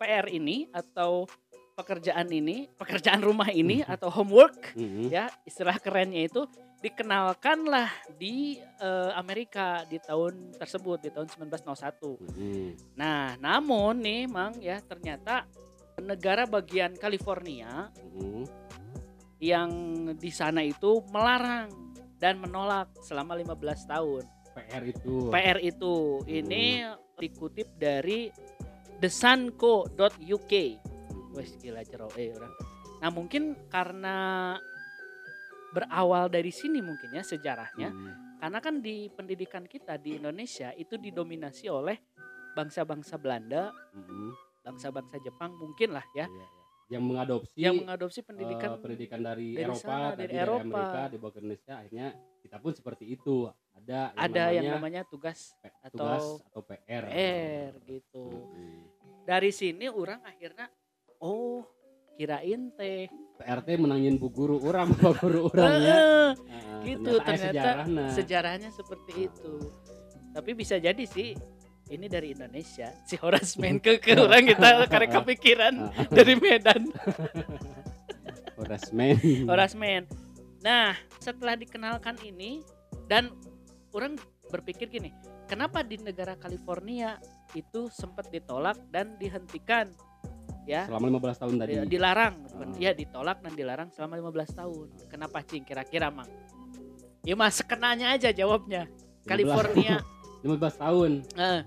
PR 0.00 0.26
ini 0.32 0.64
atau 0.72 1.28
pekerjaan 1.76 2.28
ini, 2.32 2.68
pekerjaan 2.80 3.20
rumah 3.20 3.52
ini 3.52 3.84
atau 3.84 4.08
homework 4.08 4.72
Hmm. 4.72 5.12
ya, 5.12 5.28
istilah 5.44 5.76
kerennya 5.76 6.24
itu 6.24 6.48
dikenalkanlah 6.80 7.92
di 8.16 8.56
eh, 8.80 9.10
Amerika 9.12 9.84
di 9.84 10.00
tahun 10.00 10.56
tersebut 10.56 11.04
di 11.04 11.10
tahun 11.12 11.28
1901. 11.28 12.16
Hmm. 12.16 12.72
Nah, 12.96 13.36
namun 13.36 14.00
nih 14.00 14.24
Mang 14.24 14.56
ya 14.56 14.80
ternyata 14.80 15.44
negara 16.00 16.48
bagian 16.48 16.96
California 16.96 17.92
Hmm. 18.16 18.48
yang 19.36 19.70
di 20.16 20.32
sana 20.32 20.64
itu 20.64 21.04
melarang 21.12 21.89
dan 22.20 22.36
menolak 22.36 22.92
selama 23.00 23.34
15 23.34 23.56
tahun. 23.88 24.24
PR 24.52 24.84
itu. 24.84 25.14
PR 25.32 25.58
itu 25.58 25.94
ini 26.28 26.84
dikutip 27.16 27.80
dari 27.80 28.28
thesunco.uk. 29.00 30.52
Wes 31.32 31.56
gila 31.56 31.80
jero 31.82 32.12
eh 32.14 32.34
orang. 32.36 32.52
Nah, 33.00 33.08
mungkin 33.08 33.56
karena 33.72 34.52
berawal 35.70 36.28
dari 36.28 36.52
sini 36.52 36.82
mungkin 36.84 37.14
ya 37.14 37.24
sejarahnya. 37.24 37.88
Hmm. 37.88 38.36
Karena 38.36 38.58
kan 38.60 38.82
di 38.82 39.08
pendidikan 39.08 39.64
kita 39.64 39.96
di 39.96 40.18
Indonesia 40.18 40.74
itu 40.74 40.98
didominasi 40.98 41.70
oleh 41.70 41.96
bangsa-bangsa 42.52 43.16
Belanda, 43.16 43.70
Hmm. 43.94 44.34
bangsa-bangsa 44.60 45.16
Jepang 45.24 45.56
mungkin 45.56 45.96
lah 45.96 46.04
ya 46.12 46.26
Iya, 46.26 46.36
iya. 46.36 46.46
Yang 46.90 47.04
mengadopsi 47.06 47.54
yang 47.54 47.74
mengadopsi 47.78 48.20
pendidikan 48.26 48.70
eh, 48.74 48.80
pendidikan 48.82 49.20
dari, 49.22 49.48
dari 49.54 49.62
Eropa, 49.62 49.86
sana, 49.86 50.18
dari 50.18 50.34
dari, 50.34 50.42
Eropa. 50.42 50.66
Amerika 50.66 51.02
dibawa 51.06 51.30
ke 51.30 51.38
Indonesia 51.38 51.74
akhirnya 51.78 52.08
kita 52.42 52.56
pun 52.58 52.72
seperti 52.74 53.04
itu. 53.14 53.36
Ada 53.78 54.00
yang 54.10 54.18
ada 54.18 54.42
namanya 54.42 54.50
yang 54.58 54.72
namanya 54.74 55.02
tugas 55.06 55.54
atau 55.62 55.94
tugas 55.94 56.26
atau 56.50 56.60
PR. 56.66 57.04
PR 57.06 57.72
gitu. 57.86 58.24
Hmm. 58.26 58.82
Dari 59.22 59.50
sini 59.54 59.86
orang 59.86 60.18
akhirnya 60.26 60.66
oh 61.22 61.62
kirain 62.18 62.74
teh 62.74 63.06
PRT 63.40 63.68
menangin 63.80 64.18
bu 64.18 64.28
guru 64.28 64.58
orang, 64.66 64.90
bu 64.98 65.14
guru 65.14 65.40
orang 65.54 65.72
ya. 65.78 66.00
Gitu 66.82 67.12
aya 67.16 67.24
ternyata 67.24 67.54
sejarahna. 67.54 68.04
sejarahnya 68.10 68.70
seperti 68.74 69.12
itu. 69.30 69.54
Tapi 70.34 70.50
bisa 70.58 70.76
jadi 70.82 71.04
sih 71.06 71.38
ini 71.90 72.06
dari 72.06 72.32
Indonesia. 72.32 72.94
Si 73.02 73.14
Horace 73.16 73.58
Menke 73.58 73.98
ke 73.98 74.14
orang 74.18 74.46
kita 74.46 74.86
karek 74.86 75.10
kepikiran 75.12 75.74
Ah, 75.84 76.06
dari 76.08 76.34
Medan. 76.34 76.86
Horace 78.56 78.90
Mann. 78.90 79.16
Horace 79.46 79.74
Men. 79.74 80.04
Nah, 80.60 80.92
setelah 81.16 81.56
dikenalkan 81.56 82.20
ini 82.20 82.60
dan 83.06 83.32
orang 83.90 84.20
berpikir 84.46 84.86
gini, 84.86 85.10
kenapa 85.46 85.80
di 85.80 85.96
negara 85.96 86.36
California 86.36 87.16
itu 87.52 87.88
sempat 87.88 88.28
ditolak 88.28 88.76
dan 88.88 89.16
dihentikan 89.16 89.88
ya? 90.62 90.84
Selama 90.84 91.08
15 91.18 91.40
tahun 91.40 91.54
tadi. 91.58 91.72
di- 91.74 91.90
dilarang 91.90 92.34
Ah. 92.52 92.68
ya 92.76 92.92
ditolak 92.92 93.40
dan 93.40 93.52
dilarang 93.54 93.88
selama 93.90 94.20
15 94.20 94.52
tahun. 94.52 94.86
Kenapa 95.08 95.40
cing? 95.40 95.64
Kira-kira 95.64 96.12
mang? 96.12 96.28
Ya 97.24 97.32
mas 97.34 97.56
sekenanya 97.56 98.12
aja 98.12 98.28
jawabnya. 98.30 98.86
15 99.24 99.26
California 99.26 99.94
15 100.40 100.56
tahun. 100.76 101.12
eh, 101.36 101.60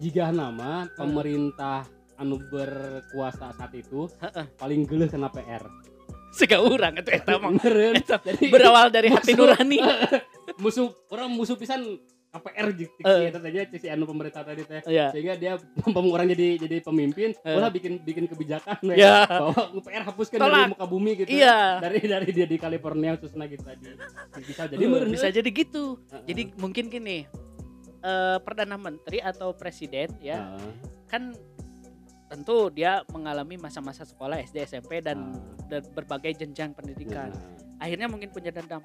Jika 0.00 0.32
nama 0.32 0.88
pemerintah 0.90 1.84
anu 2.14 2.40
berkuasa 2.46 3.52
saat 3.52 3.72
itu 3.72 4.08
paling 4.54 4.84
geleh 4.84 5.08
kena 5.08 5.28
PR. 5.28 5.64
sega 6.30 6.62
urang 6.62 6.94
itu 6.94 7.10
eta 7.10 7.42
mang 7.42 7.58
Beneran. 7.58 7.98
Eta 7.98 8.22
Jadi 8.22 8.54
berawal 8.54 8.86
dari 8.88 9.10
hati 9.10 9.34
nurani 9.34 9.82
musuh 10.62 10.94
orang 11.10 11.26
musuh 11.28 11.58
pisan 11.58 11.98
KPR 12.30 12.66
gitu 12.72 12.94
Eh. 13.02 13.26
uh. 13.26 13.36
tanya 13.36 13.62
si 13.74 13.86
anu 13.86 14.06
pemerintah 14.06 14.42
tadi 14.42 14.62
teh 14.62 14.80
ya 14.86 15.10
sehingga 15.10 15.34
dia 15.34 15.58
orang 16.14 16.30
jadi 16.30 16.62
jadi 16.62 16.76
pemimpin 16.78 17.34
Eh. 17.42 17.54
malah 17.54 17.68
bikin 17.68 17.98
bikin 18.00 18.30
kebijakan 18.30 18.78
we. 18.86 18.94
ya 18.94 19.26
bahwa 19.26 19.82
PR 19.82 20.02
hapuskan 20.06 20.38
Tolak. 20.38 20.54
dari 20.54 20.70
muka 20.70 20.86
bumi 20.86 21.10
gitu 21.18 21.28
iya 21.28 21.82
dari 21.82 21.98
dari 22.00 22.28
dia 22.30 22.46
di 22.46 22.54
California 22.54 23.18
khususnya 23.18 23.46
gitu 23.46 23.66
tadi 23.66 23.82
bisa 24.46 24.62
jadi 24.64 24.78
Eh, 24.78 24.86
meureun 24.86 25.10
bisa 25.10 25.28
jadi 25.28 25.50
gitu 25.50 25.98
Heeh. 26.06 26.24
jadi 26.24 26.42
mungkin 26.56 26.86
gini 26.86 27.26
eh, 28.00 28.38
perdana 28.40 28.78
menteri 28.78 29.18
atau 29.18 29.50
presiden 29.52 30.14
ya 30.18 30.54
Heeh. 30.54 30.72
kan 31.06 31.34
tentu 32.26 32.70
dia 32.70 33.02
mengalami 33.10 33.58
masa-masa 33.58 34.06
sekolah 34.06 34.38
SD 34.38 34.62
SMP 34.64 35.02
dan 35.02 35.34
Heeh. 35.34 35.66
dan 35.66 35.82
berbagai 35.90 36.38
jenjang 36.38 36.70
pendidikan 36.72 37.34
Nah, 37.80 37.88
akhirnya 37.88 38.06
mungkin 38.06 38.28
punya 38.28 38.52
dendam 38.52 38.84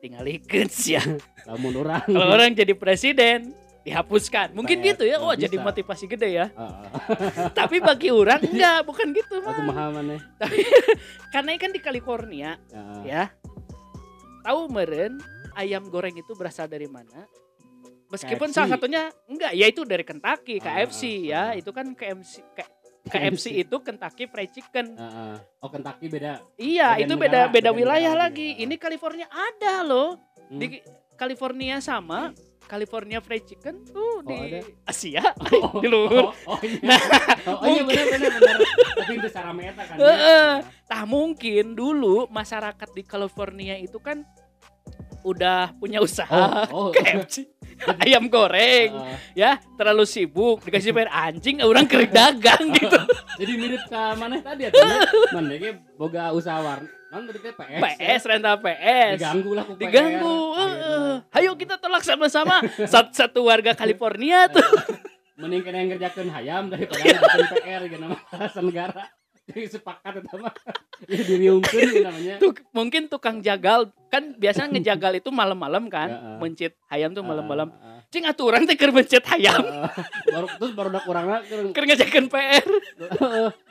tinggal 0.00 0.24
ikut 0.24 0.68
sih 0.72 0.96
ya 0.96 1.04
lamun 1.48 1.76
orang 1.76 2.02
kalau 2.08 2.26
orang 2.32 2.56
jadi 2.56 2.72
presiden 2.72 3.52
dihapuskan 3.80 4.52
mungkin 4.52 4.80
PR, 4.80 4.86
gitu 4.92 5.04
ya 5.08 5.16
bisa. 5.16 5.40
jadi 5.48 5.56
motivasi 5.56 6.04
gede 6.04 6.28
ya 6.36 6.46
Heeh. 6.52 7.48
tapi 7.58 7.80
bagi 7.80 8.12
orang 8.12 8.40
enggak 8.44 8.84
bukan 8.84 9.06
gitu 9.12 9.40
aku 9.40 9.60
mahal 9.64 9.88
mana 9.92 10.20
karena 11.32 11.56
kan 11.56 11.70
di 11.72 11.80
California 11.80 12.60
Heeh. 12.68 13.00
ya 13.08 13.22
tahu 14.44 14.68
meren 14.68 15.20
ayam 15.56 15.88
goreng 15.88 16.16
itu 16.16 16.32
berasal 16.36 16.68
dari 16.68 16.88
mana 16.88 17.24
meskipun 18.12 18.52
KFC. 18.52 18.56
salah 18.56 18.68
satunya 18.76 19.02
enggak 19.28 19.52
ya 19.56 19.66
itu 19.68 19.80
dari 19.84 20.04
Kentucky 20.04 20.60
Ah, 20.60 20.84
KFC 20.84 21.00
ya 21.32 21.40
ah. 21.40 21.50
itu 21.56 21.70
kan 21.72 21.92
KFC 21.96 22.44
KFC 23.10 23.46
itu 23.58 23.76
Kentucky 23.78 24.24
Fried 24.24 24.50
Chicken 24.50 24.94
Heeh. 24.94 25.34
oh 25.58 25.68
Kentucky 25.68 26.06
beda 26.06 26.40
iya 26.56 26.94
Beda 26.94 27.02
itu 27.02 27.14
negara, 27.14 27.20
beda 27.20 27.40
beda 27.42 27.50
beda 27.50 27.70
wilayah 27.72 28.12
negara 28.14 28.24
lagi 28.26 28.48
ah. 28.54 28.62
ini 28.62 28.74
California 28.76 29.26
ada 29.28 29.74
loh 29.82 30.10
Hmm. 30.50 30.58
di 30.58 30.82
California 31.14 31.78
sama 31.78 32.34
California 32.66 33.22
Fried 33.22 33.46
Chicken 33.46 33.86
tuh 33.86 34.18
Oh, 34.18 34.26
di 34.26 34.34
ada? 34.34 34.66
Asia 34.82 35.22
Oh, 35.54 35.78
di 35.78 35.86
luhur 35.86 36.34
oh, 36.34 36.34
oh 36.50 36.58
iya 36.60 36.98
oh, 37.46 37.66
iya 37.66 37.82
benar 37.86 38.04
benar 38.10 38.30
benar 38.34 38.58
tapi 38.98 39.14
secara 39.22 39.50
meta 39.54 39.82
kan 39.86 39.94
ya. 39.94 40.02
Heeh. 40.10 40.50
Tah 40.86 41.06
mungkin 41.06 41.78
dulu 41.78 42.26
masyarakat 42.26 42.88
di 42.90 43.02
California 43.02 43.78
itu 43.78 44.02
kan 44.02 44.26
udah 45.20 45.70
punya 45.76 46.00
usaha 46.00 46.66
oh, 46.72 46.88
oh. 46.88 46.90
KFC 46.98 47.46
ayam 48.04 48.24
goreng 48.28 48.90
Heeh. 48.92 49.16
ya 49.36 49.50
terlalu 49.76 50.04
sibuk 50.04 50.64
dikasih 50.64 50.92
bayar 50.92 51.10
anjing 51.10 51.60
orang 51.64 51.84
kering 51.88 52.12
dagang 52.12 52.72
gitu. 52.76 52.98
Jadi 53.40 53.52
mirip 53.56 53.82
ke 53.88 54.02
mana 54.16 54.36
tadi 54.40 54.68
ya 54.68 54.70
tuh 54.72 54.84
mana 55.36 55.54
boga 55.96 56.32
usaha 56.36 56.60
warna 56.60 56.88
tadi 57.10 57.38
PS 57.42 57.80
PS 57.98 58.22
rental 58.28 58.56
PS 58.62 59.16
diganggu 59.18 59.50
lah 59.56 59.64
ku 59.66 59.72
PR. 59.74 59.82
diganggu 59.88 60.38
heeh. 60.56 61.12
ayo 61.40 61.50
kita 61.58 61.76
tolak 61.80 62.06
sama-sama. 62.06 62.62
Satu, 62.86 63.10
satu 63.10 63.40
warga 63.48 63.74
California 63.74 64.46
tuh. 64.46 64.62
Mending 65.40 65.64
kena 65.64 65.76
yang 65.80 65.88
ngerjakeun 65.96 66.28
hayam 66.28 66.68
daripada 66.68 67.00
ngerjakeun 67.00 67.46
PR 67.64 67.82
gitu 67.88 67.96
nama 67.98 68.16
negara 68.60 69.04
jadi 69.50 69.66
sepakat 69.66 70.22
mah 70.38 70.54
ya 71.12 71.22
diriungkeun 71.26 71.88
namanya. 72.06 72.34
Tuh 72.38 72.52
mungkin 72.70 73.10
tukang 73.10 73.42
jagal 73.42 73.90
kan 74.10 74.34
biasanya 74.38 74.68
ngejagal 74.78 75.22
itu 75.22 75.30
malam-malam 75.34 75.90
kan? 75.90 76.08
Heeh. 76.10 76.36
mencit 76.38 76.72
hayam 76.90 77.10
tuh 77.10 77.26
malam-malam. 77.26 77.74
Ah, 77.74 77.98
ah, 77.98 78.00
cing 78.10 78.26
aturan 78.26 78.66
teh 78.68 78.76
keur 78.78 78.94
mencit 78.94 79.24
hayam. 79.26 79.62
Ah. 79.64 79.90
baru 80.30 80.46
terus 80.58 80.72
baru 80.76 80.88
udah 80.94 81.02
kurang 81.02 81.26
lah 81.26 81.40
keur 81.46 81.84
ngejakeun 81.86 82.26
PR 82.30 82.66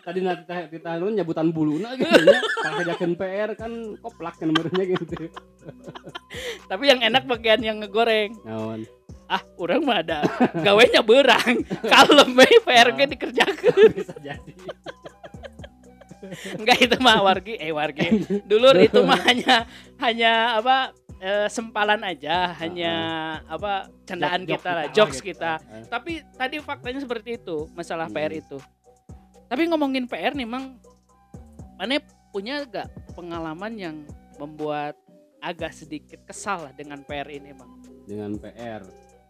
tadi 0.04 0.20
nanti 0.26 0.44
kita 0.74 0.98
nu 0.98 1.12
nyabutan 1.14 1.54
buluna 1.54 1.94
gitu 1.96 2.10
nya 2.10 2.40
kalau 2.42 2.76
ngerjakeun 2.82 3.14
PR 3.16 3.50
kan 3.56 3.72
koplak 4.02 4.36
kan 4.42 4.50
nomornya 4.50 4.84
gitu 4.96 5.30
tapi 6.72 6.84
yang 6.90 7.00
enak 7.02 7.24
bagian 7.26 7.62
yang 7.62 7.78
ngegoreng. 7.82 8.34
Naon? 8.44 8.86
Ah 9.30 9.46
orang 9.62 9.86
mah 9.86 10.02
ada. 10.02 10.26
Gawenya 10.66 11.06
berang 11.06 11.62
kalem 11.86 12.34
we 12.34 12.50
PR 12.66 12.90
ge 12.98 13.06
dikerjakeun. 13.14 13.90
Bisa 13.94 14.18
jadi 14.18 14.54
enggak 16.54 16.78
itu 16.80 16.98
mah 16.98 17.20
wargi 17.22 17.56
eh 17.56 17.72
wargi. 17.72 18.08
Dulur 18.44 18.76
itu 18.88 19.00
mah 19.02 19.20
hanya 19.22 19.64
hanya 19.98 20.32
apa 20.56 20.76
eh, 21.18 21.48
sempalan 21.48 22.02
aja 22.02 22.54
hanya 22.58 22.94
apa 23.46 23.88
candaan 24.04 24.44
Jok- 24.44 24.52
kita 24.54 24.70
lah 24.70 24.86
kita 24.86 24.96
jokes 24.96 25.18
lah 25.18 25.26
kita. 25.26 25.52
Gitu. 25.58 25.88
tapi 25.88 26.12
tadi 26.34 26.56
faktanya 26.60 27.00
seperti 27.00 27.30
itu 27.36 27.58
masalah 27.72 28.06
Hmm. 28.06 28.16
PR 28.16 28.34
itu. 28.34 28.58
Tapi 29.46 29.66
ngomongin 29.66 30.06
PR 30.06 30.32
nih 30.32 30.46
mang 30.46 30.78
mana 31.76 31.98
punya 32.30 32.62
gak 32.64 32.88
pengalaman 33.14 33.74
yang 33.74 33.96
membuat 34.36 34.94
agak 35.40 35.72
sedikit 35.72 36.20
kesal 36.22 36.68
lah 36.68 36.74
dengan 36.74 37.02
PR 37.02 37.28
ini 37.28 37.52
mang? 37.52 37.80
Dengan 38.04 38.36
PR 38.36 38.84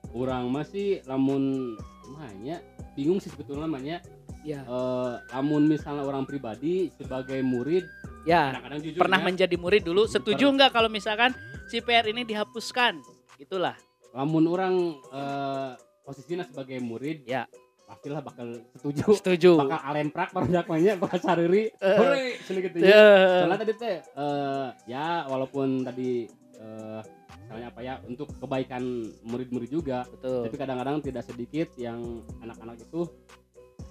orang 0.10 0.50
masih 0.50 1.05
lamun 1.05 1.75
namanya 2.10 2.60
bingung 2.91 3.17
sih 3.17 3.29
sebetulnya 3.29 3.63
namanya 3.63 4.01
Ya. 4.41 4.62
eh, 4.62 5.13
lamun 5.29 5.65
misalnya 5.65 6.01
orang 6.01 6.24
pribadi 6.24 6.89
sebagai 6.93 7.39
murid 7.39 7.84
Ya. 8.24 8.51
kadang-kadang 8.51 8.79
jujur 8.81 9.00
Pernah 9.00 9.19
ya, 9.19 9.25
menjadi 9.25 9.55
murid 9.55 9.84
dulu. 9.84 10.03
Setuju 10.05 10.46
nggak 10.50 10.72
kalau 10.72 10.88
misalkan 10.88 11.31
si 11.65 11.79
PR 11.79 12.05
ini 12.05 12.24
dihapuskan? 12.24 13.00
Itulah. 13.38 13.75
lamun 14.10 14.41
orang 14.48 14.74
eh, 15.08 15.69
posisinya 16.01 16.41
sebagai 16.41 16.79
murid 16.79 17.24
Ya. 17.24 17.46
pastilah 17.86 18.22
bakal 18.22 18.58
setuju 18.72 19.13
Setuju. 19.13 19.51
bakal 19.55 19.81
alemprak 19.84 20.29
banyak 20.34 20.65
bakal 20.98 21.19
sariri 21.19 21.69
Eh. 21.75 21.93
hore 21.93 22.38
sini 22.39 22.60
gitu 22.63 22.77
ya 22.79 23.05
soalnya 23.39 23.60
tadi 23.60 23.74
teh 23.75 23.98
eh, 24.01 24.67
ya 24.86 25.25
walaupun 25.25 25.81
tadi 25.84 26.25
eh, 26.55 27.00
misalnya 27.39 27.67
apa 27.69 27.79
ya 27.81 27.98
untuk 28.03 28.29
kebaikan 28.36 28.81
murid-murid 29.24 29.69
juga 29.72 30.05
Betul. 30.05 30.46
tapi 30.46 30.55
kadang-kadang 30.55 31.01
tidak 31.01 31.24
sedikit 31.24 31.69
yang 31.75 32.01
anak-anak 32.39 32.77
itu 32.79 33.10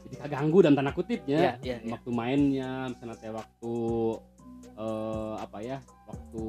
jadi 0.09 0.17
kaganggu 0.19 0.59
dan 0.61 0.73
tanda 0.73 0.91
kutipnya 0.91 1.39
Ya, 1.39 1.53
ya, 1.61 1.77
ya. 1.79 1.93
waktu 1.93 2.11
mainnya 2.11 2.71
misalnya 2.89 3.17
teh 3.17 3.29
waktu 3.31 3.75
eh, 4.75 5.35
apa 5.39 5.59
ya 5.61 5.79
waktu 6.05 6.45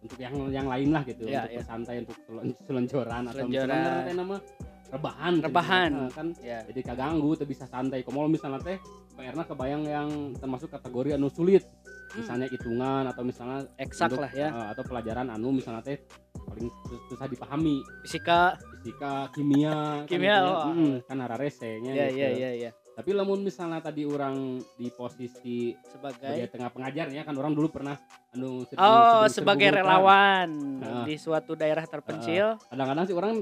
untuk 0.00 0.16
yang 0.16 0.32
yang 0.48 0.66
lain 0.66 0.88
lah 0.90 1.02
gitu 1.04 1.24
Ya, 1.24 1.44
untuk 1.44 1.52
ya. 1.52 1.58
bersantai 1.60 1.96
untuk 2.00 2.16
selon- 2.22 2.56
selonjoran 2.64 3.22
atau 3.26 3.44
misalnya 3.44 4.00
teh 4.02 4.14
nama 4.14 4.36
rebahan 4.90 5.32
gitu. 5.36 5.46
Rebahan. 5.46 5.90
Nah, 5.92 6.10
kan 6.10 6.26
Ya. 6.40 6.58
jadi 6.64 6.80
kaganggu 6.84 7.30
tuh 7.36 7.44
bisa 7.44 7.62
santai 7.64 8.00
kalau 8.00 8.26
misalnya 8.26 8.58
teh 8.58 8.78
PR-na 9.12 9.44
kebayang 9.44 9.84
yang 9.84 10.08
termasuk 10.34 10.72
kategori 10.72 11.14
anu 11.14 11.28
sulit 11.28 11.62
Hmm. 12.10 12.16
misalnya 12.16 12.48
hitungan 12.48 13.06
atau 13.06 13.22
misalnya 13.22 13.70
Eksak 13.76 14.10
untuk, 14.10 14.24
lah 14.24 14.32
ya. 14.32 14.48
eh, 14.48 14.66
atau 14.72 14.82
pelajaran 14.82 15.28
anu 15.28 15.52
misalnya 15.52 15.84
teh 15.84 16.00
paling 16.42 16.66
sus- 16.82 17.04
susah 17.06 17.28
dipahami 17.28 17.84
Fisika. 18.02 18.56
Fisika 18.80 19.28
kimia 19.28 20.08
Kimia, 20.08 20.40
kan, 20.40 20.40
gitu 20.40 20.48
ya. 20.48 20.56
oh. 20.56 20.72
Mm, 20.72 20.94
kan 21.04 21.16
hara 21.20 21.36
resenya 21.36 21.92
Ya, 21.92 22.06
gitu. 22.08 22.16
ya, 22.16 22.28
ya, 22.32 22.50
ya. 22.58 22.70
tapi 22.90 23.10
lamun 23.12 23.44
misalnya 23.44 23.78
tadi 23.78 24.02
orang 24.04 24.56
di 24.74 24.88
posisi 24.90 25.76
sebagai 25.84 26.24
Sebagai 26.24 26.48
tengah 26.48 26.70
pengajarnya 26.72 27.22
kan 27.22 27.34
orang 27.36 27.52
dulu 27.52 27.68
pernah 27.68 28.00
anu 28.32 28.64
Oh, 28.74 29.28
sebagai 29.28 29.68
relawan 29.70 30.48
Heeh. 30.80 31.04
di 31.06 31.14
suatu 31.16 31.52
daerah 31.52 31.84
terpencil. 31.84 32.56
kadang-kadang 32.66 33.04
sih 33.04 33.12
orang 33.12 33.32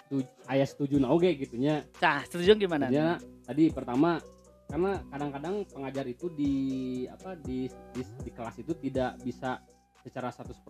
setuju, 0.00 0.24
ayah 0.48 0.66
setuju 0.66 0.94
nah 0.96 1.12
oke 1.12 1.28
gitunya 1.34 1.84
Nah, 2.00 2.24
setuju 2.24 2.56
gimana? 2.56 2.88
Artinya 2.88 3.20
tadi 3.44 3.64
pertama 3.68 4.16
karena 4.64 4.96
kadang-kadang 5.06 5.54
pengajar 5.68 6.06
itu 6.06 6.26
di 6.30 6.52
apa 7.06 7.36
di, 7.36 7.68
di 7.92 8.00
di 8.00 8.30
kelas 8.32 8.56
itu 8.58 8.72
tidak 8.74 9.20
bisa 9.20 9.60
secara 10.04 10.28
100% 10.28 10.60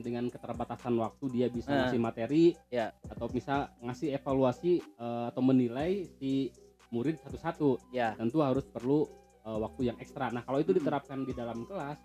dengan 0.00 0.24
keterbatasan 0.26 0.96
waktu 0.96 1.24
dia 1.28 1.46
bisa 1.46 1.68
Eh. 1.68 1.76
ngasih 1.78 2.00
materi 2.00 2.44
Ya. 2.68 2.96
atau 3.04 3.28
bisa 3.28 3.54
ngasih 3.78 4.16
evaluasi 4.16 4.80
eh, 4.80 5.24
atau 5.28 5.42
menilai 5.44 6.08
si 6.08 6.48
murid 6.88 7.20
satu-satu 7.20 7.92
Ya. 7.92 8.16
tentu 8.16 8.40
harus 8.40 8.64
perlu 8.64 9.04
eh, 9.38 9.58
waktu 9.58 9.80
yang 9.86 9.96
ekstra 9.98 10.28
nah 10.28 10.40
kalau 10.40 10.58
itu 10.58 10.72
Mm. 10.72 10.78
diterapkan 10.80 11.18
di 11.22 11.32
dalam 11.32 11.64
kelas 11.64 12.00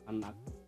akan 0.00 0.14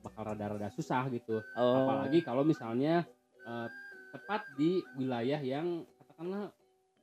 bakal 0.02 0.23
rada-rada 0.25 0.66
susah 0.69 1.07
gitu 1.09 1.38
Oh. 1.54 1.87
apalagi 1.87 2.21
kalau 2.21 2.42
misalnya 2.42 3.07
eh, 3.42 3.66
tepat 4.11 4.42
di 4.54 4.78
wilayah 4.95 5.38
yang 5.38 5.83
katakanlah 5.97 6.50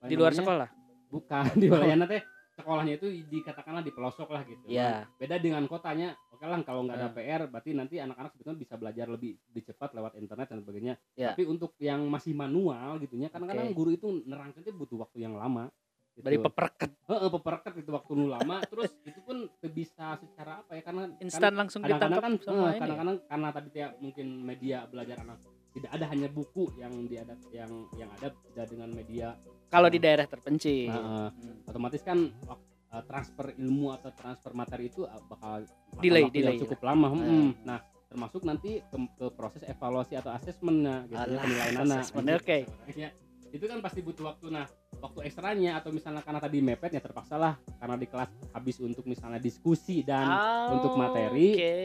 di 0.01 0.15
luar 0.15 0.29
namanya, 0.29 0.39
sekolah. 0.45 0.69
bukan 1.09 1.43
di 1.57 1.67
wilayahnya 1.67 2.07
teh 2.07 2.21
sekolahnya 2.53 2.93
itu 2.95 3.07
dikatakanlah 3.25 3.79
di 3.81 3.91
pelosok 3.91 4.29
lah 4.29 4.43
gitu 4.43 4.67
Ya. 4.67 5.07
beda 5.15 5.35
dengan 5.35 5.63
kotanya 5.65 6.11
oke 6.39 6.47
lah 6.47 6.63
kalau 6.63 6.87
nggak 6.87 6.95
ada 6.95 7.07
Hmm. 7.11 7.17
PR 7.19 7.41
berarti 7.45 7.69
nanti 7.75 7.95
anak-anak 7.99 8.31
sebetulnya 8.31 8.55
bisa 8.57 8.73
belajar 8.73 9.05
lebih 9.05 9.35
lebih 9.51 9.63
cepat 9.67 9.91
lewat 9.91 10.15
internet 10.15 10.47
dan 10.47 10.63
sebagainya 10.63 10.95
Ya. 11.13 11.35
tapi 11.35 11.43
untuk 11.43 11.75
yang 11.77 12.07
masih 12.07 12.31
manual 12.31 12.95
gitunya 12.97 13.27
kadang-kadang 13.27 13.67
Oke. 13.67 13.75
guru 13.75 13.89
itu 13.91 14.07
nerangkan 14.23 14.63
itu 14.63 14.71
butuh 14.71 15.03
waktu 15.03 15.19
yang 15.19 15.35
lama 15.35 15.67
gitu. 16.15 16.23
Dari 16.23 16.37
peperket 16.39 16.91
Heeh, 17.05 17.27
peperket 17.29 17.73
itu 17.75 17.91
waktu 17.91 18.11
nu 18.13 18.25
lama 18.27 18.55
terus 18.71 18.95
itu 19.03 19.19
pun 19.19 19.37
bisa 19.67 20.15
secara 20.15 20.63
apa 20.63 20.79
ya 20.79 20.81
karena 20.81 21.11
instan 21.19 21.51
langsung 21.53 21.83
kadang-kadang 21.83 22.07
ditangkap 22.07 22.23
kan 22.23 22.33
sama 22.39 22.55
eh, 22.55 22.63
ini. 22.63 22.71
ya? 22.71 22.79
kadang-kadang 22.79 23.17
karena 23.27 23.47
tadi 23.51 23.69
ya 23.73 23.87
mungkin 23.99 24.27
media 24.39 24.77
belajar 24.87 25.17
anak 25.19 25.37
tidak 25.69 25.91
ada 25.91 26.05
hanya 26.07 26.27
buku 26.27 26.63
yang 26.73 26.93
diada 27.05 27.35
yang 27.51 27.71
yang 27.93 28.09
ada 28.11 28.31
tidak 28.31 28.65
dengan 28.65 28.89
media 28.89 29.35
Kalau 29.69 29.85
di 29.85 30.01
daerah 30.01 30.25
terpencil. 30.25 30.89
Nah, 30.89 30.97
eh, 30.97 31.29
Hmm. 31.29 31.61
otomatis 31.63 32.01
kan 32.01 32.17
wak- 32.41 32.65
eh, 32.89 33.03
transfer 33.05 33.53
ilmu 33.53 33.93
atau 33.93 34.09
transfer 34.11 34.51
materi 34.51 34.89
itu 34.89 35.05
eh, 35.05 35.21
bakal 35.25 35.63
Delay, 35.99 36.29
delay 36.29 36.55
cukup 36.57 36.79
lama. 36.81 37.07
Ah. 37.09 37.13
Hmm. 37.17 37.51
Nah, 37.65 37.79
termasuk 38.05 38.41
nanti 38.41 38.81
ke, 38.81 38.97
ke 39.15 39.25
proses 39.33 39.61
evaluasi 39.63 40.17
atau 40.17 40.33
asesmennya 40.33 41.05
gitu 41.05 41.21
ya, 41.29 41.39
penilaian 41.39 41.75
anak. 41.83 42.03
oke. 42.09 42.57
Ya, 42.97 43.09
itu 43.49 43.65
kan 43.65 43.77
pasti 43.81 43.99
butuh 44.01 44.33
waktu. 44.33 44.49
Nah, 44.49 44.65
waktu 44.97 45.19
ekstranya 45.25 45.77
atau 45.77 45.93
misalnya 45.93 46.21
karena 46.21 46.41
tadi 46.41 46.57
mepet 46.59 46.91
ya 46.91 47.01
terpaksa 47.01 47.37
lah 47.37 47.53
karena 47.77 47.95
di 47.95 48.07
kelas 48.09 48.29
habis 48.51 48.77
untuk 48.81 49.05
misalnya 49.05 49.37
diskusi 49.37 50.01
dan 50.01 50.25
Oh, 50.25 50.77
untuk 50.77 50.93
materi. 50.97 51.53
Oke. 51.53 51.77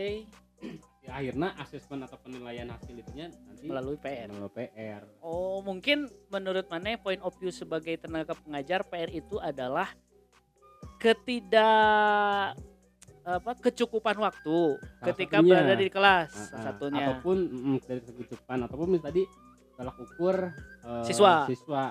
ya, 1.04 1.20
akhirnya 1.20 1.52
asesmen 1.60 2.00
atau 2.00 2.16
penilaian 2.16 2.64
hasil 2.72 2.96
itunya 2.96 3.28
nanti 3.44 3.68
Melalui 3.68 4.00
PR. 4.00 4.32
melalui 4.32 4.52
PR. 4.56 5.04
Oh, 5.20 5.60
mungkin 5.60 6.08
menurut 6.32 6.64
mana 6.66 6.96
point 6.96 7.20
of 7.20 7.36
view 7.36 7.52
sebagai 7.52 7.92
tenaga 7.96 8.32
pengajar 8.32 8.80
PR 8.82 9.12
itu 9.12 9.36
adalah 9.36 9.92
ketidak 11.04 12.56
apa 13.24 13.50
kecukupan 13.60 14.16
waktu 14.20 14.58
Salah 14.80 15.06
ketika 15.12 15.36
satunya. 15.40 15.52
berada 15.52 15.74
di 15.76 15.88
kelas 15.88 16.30
salah 16.32 16.56
ah. 16.56 16.64
satunya. 16.72 17.04
ataupun 17.08 17.36
mm, 17.48 17.78
dari 17.84 18.00
kecukupan 18.04 18.58
ataupun 18.68 18.88
tadi 19.00 19.22
tolak 19.76 19.96
ukur 20.00 20.36
eh, 20.84 21.04
Siswa. 21.08 21.44
siswa 21.48 21.84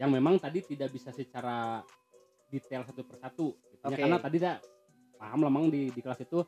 yang 0.00 0.08
memang 0.12 0.40
tadi 0.40 0.64
tidak 0.64 0.88
bisa 0.92 1.12
secara 1.12 1.84
detail 2.48 2.84
satu 2.88 3.04
persatu 3.04 3.46
gitu. 3.60 3.84
Oke. 3.84 4.00
karena 4.00 4.16
tadi 4.16 4.36
tidak 4.40 4.64
paham 5.20 5.40
lah 5.44 5.52
memang 5.52 5.68
di, 5.68 5.92
di 5.92 6.00
kelas 6.00 6.20
itu 6.24 6.40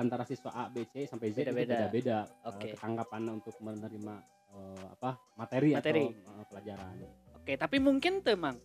antara 0.00 0.24
siswa 0.24 0.50
A, 0.54 0.64
B, 0.72 0.88
C 0.88 1.04
sampai 1.04 1.28
Z 1.34 1.42
itu 1.44 1.52
Beda-beda. 1.52 1.90
beda-beda 1.90 2.18
Oke. 2.48 2.70
eh, 2.70 2.72
ketanggapan 2.72 3.22
untuk 3.36 3.52
menerima 3.60 4.14
eh, 4.56 4.86
apa 4.96 5.10
materi, 5.36 5.76
Materi. 5.76 6.04
atau 6.08 6.40
eh, 6.40 6.46
pelajaran. 6.48 6.92
Oke, 7.36 7.52
tapi 7.58 7.76
mungkin 7.82 8.24
temang 8.24 8.56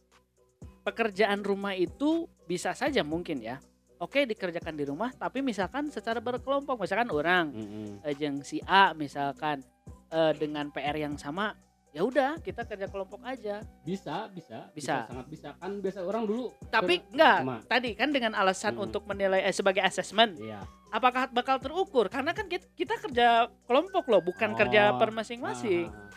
pekerjaan 0.83 1.39
rumah 1.41 1.73
itu 1.73 2.27
bisa 2.45 2.75
saja 2.75 3.01
mungkin 3.01 3.39
ya. 3.39 3.57
Oke 3.97 4.27
dikerjakan 4.27 4.75
di 4.75 4.83
rumah, 4.83 5.15
tapi 5.15 5.39
misalkan 5.39 5.87
secara 5.87 6.19
berkelompok, 6.19 6.75
misalkan 6.75 7.07
orang 7.07 7.55
eh, 8.03 8.11
jeung 8.13 8.43
si 8.43 8.59
A 8.67 8.91
misalkan 8.91 9.63
eh, 10.11 10.33
dengan 10.35 10.67
PR 10.75 10.99
yang 10.99 11.15
sama, 11.15 11.55
ya 11.95 12.03
udah 12.03 12.35
kita 12.43 12.67
kerja 12.67 12.91
kelompok 12.91 13.23
aja. 13.23 13.63
Bisa, 13.87 14.27
bisa, 14.27 14.67
Bisa. 14.75 15.07
sangat 15.07 15.27
bisa 15.31 15.55
kan 15.55 15.79
biasa 15.79 16.03
orang 16.03 16.27
dulu 16.27 16.51
Tapi 16.67 16.99
Ter- 16.99 17.07
enggak, 17.15 17.37
tadi 17.63 17.89
kan 17.95 18.09
dengan 18.11 18.35
alasan 18.35 18.75
Hmm. 18.75 18.91
untuk 18.91 19.07
menilai 19.07 19.39
eh, 19.39 19.55
sebagai 19.55 19.79
asesmen, 19.79 20.35
iya 20.35 20.59
apakah 20.93 21.25
bakal 21.31 21.57
terukur? 21.57 22.05
Karena 22.05 22.35
kan 22.35 22.45
kita, 22.45 22.67
kita 22.75 22.99
kerja 22.99 23.27
kelompok 23.65 24.03
loh, 24.11 24.21
bukan 24.21 24.51
Oh, 24.51 24.57
kerja 24.59 24.93
per 24.93 25.09
masing-masing. 25.09 25.89
Ah, 25.89 25.95
ah, 25.95 26.05
ah. 26.05 26.12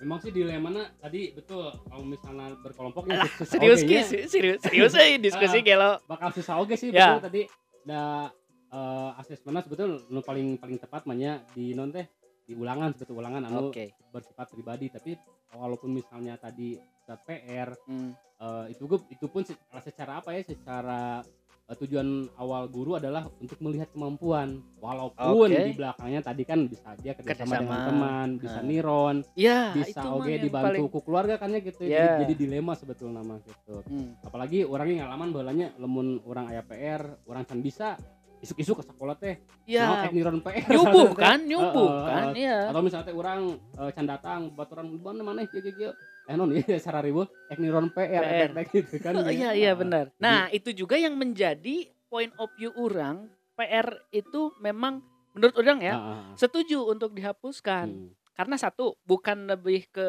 Memang 0.00 0.16
sih 0.18 0.32
dilemanya 0.32 0.96
tadi 0.96 1.28
betul 1.30 1.68
kalau 1.84 2.00
misalnya 2.02 2.56
berkelompok 2.56 3.04
ya 3.06 3.20
Alah, 3.20 3.28
serius 3.52 3.80
ki, 3.82 3.96
serius, 4.26 4.58
serius 4.58 4.92
eh 4.94 5.20
diskusi 5.26 5.60
Ah. 5.60 5.62
gelo. 5.62 5.90
bakal 6.04 6.32
susah 6.32 6.56
oke 6.56 6.72
sih 6.72 6.88
Ya. 6.88 7.14
betul 7.14 7.22
tadi 7.22 7.42
da 7.82 8.32
eh, 8.66 9.10
asesmennya 9.16 9.60
sebetulnya 9.60 10.00
nu 10.06 10.20
paling 10.20 10.56
paling 10.56 10.78
tepat 10.78 11.04
mahnya 11.04 11.44
di 11.52 11.72
non 11.72 11.90
teh 11.90 12.08
di 12.42 12.52
ulangan 12.52 12.90
sebetulnya 12.90 13.20
ulangan 13.20 13.42
anu 13.46 13.60
Oke. 13.68 13.92
bersifat 14.08 14.48
pribadi 14.48 14.88
tapi 14.88 15.20
walaupun 15.52 15.90
misalnya 15.90 16.34
tadi 16.34 16.80
PR 17.20 17.74
Hmm. 17.84 18.14
eh, 18.38 18.64
itu 18.70 18.86
gue 18.86 18.98
itu 19.10 19.26
pun 19.26 19.42
se- 19.42 19.58
secara 19.82 20.18
apa 20.18 20.30
ya 20.30 20.46
secara 20.46 21.20
eh, 21.70 21.76
tujuan 21.78 22.08
awal 22.34 22.66
guru 22.66 22.98
adalah 22.98 23.30
untuk 23.38 23.54
melihat 23.60 23.86
kemampuan 23.88 24.58
walaupun 24.76 25.46
Oke. 25.46 25.62
di 25.62 25.72
belakangnya 25.72 26.20
tadi 26.20 26.42
kan 26.42 26.66
bisa 26.66 26.98
dia 26.98 27.14
kerjasama 27.14 27.30
dengan 27.54 27.62
Kerjasama. 27.70 27.86
teman 27.86 28.28
bisa 28.36 28.58
Ah. 28.58 28.66
niron 28.66 29.16
Ya, 29.32 29.70
bisa 29.70 30.00
oke 30.04 30.26
yang 30.26 30.42
dibantu 30.42 30.66
paling- 30.66 30.90
ku 30.90 31.00
keluarga 31.00 31.34
kan 31.36 31.48
ya 31.48 31.60
gitu 31.60 31.82
Ya. 31.84 32.18
jadi, 32.18 32.26
jadi 32.26 32.34
dilema 32.36 32.74
sebetulnya 32.74 33.22
nama 33.22 33.38
gitu 33.40 33.86
Hmm. 33.86 34.18
apalagi 34.20 34.62
orangnya 34.62 35.06
ngalaman 35.06 35.28
balanya 35.30 35.66
lemun 35.76 36.18
orang 36.24 36.50
aya 36.50 36.60
PR 36.60 37.00
orang 37.24 37.44
can 37.44 37.62
bisa 37.62 37.94
isuk-isuk 38.40 38.80
ke 38.80 38.84
sekolah 38.86 39.14
teh 39.14 39.36
Ya, 39.62 39.86
mau 39.86 40.10
niron 40.10 40.40
PR 40.40 40.64
nyubuh 40.66 41.12
kan, 41.14 41.38
nyubuh 41.46 41.86
Heeh, 41.92 42.08
kan, 42.08 42.24
heeh. 42.32 42.42
ya. 42.42 42.58
atau 42.66 42.80
misalnya 42.80 43.06
teh 43.06 43.14
orang 43.14 43.40
eh, 43.78 43.90
can 43.92 44.06
datang 44.08 44.40
buat 44.50 44.66
orang 44.72 44.86
mana 44.96 45.22
mana 45.22 45.40
kieu 45.44 45.60
kieu 45.60 45.70
kieu 45.72 45.92
eh 46.30 46.36
non 46.38 46.54
iya 46.54 46.78
cara 46.78 47.02
ribu 47.02 47.26
ek 47.50 47.58
niron 47.58 47.90
PR, 47.90 48.22
PR. 48.22 48.50
gitu 48.70 48.94
kan 49.02 49.12
Oh, 49.18 49.26
gitu. 49.26 49.34
iya 49.34 49.50
iya 49.50 49.74
Heeh. 49.74 49.80
benar. 49.82 50.04
Nah, 50.22 50.46
itu 50.54 50.70
juga 50.70 50.94
yang 50.94 51.18
menjadi 51.18 51.90
point 52.06 52.30
of 52.38 52.46
view 52.54 52.70
orang 52.78 53.26
PR 53.58 54.06
itu 54.14 54.54
memang 54.62 55.02
menurut 55.34 55.54
orang 55.58 55.78
ya 55.82 55.94
heeh. 55.98 56.22
setuju 56.38 56.86
untuk 56.86 57.18
dihapuskan. 57.18 57.86
Hmm. 57.90 58.10
Karena 58.30 58.56
satu 58.56 58.94
bukan 59.02 59.50
lebih 59.50 59.90
ke 59.90 60.06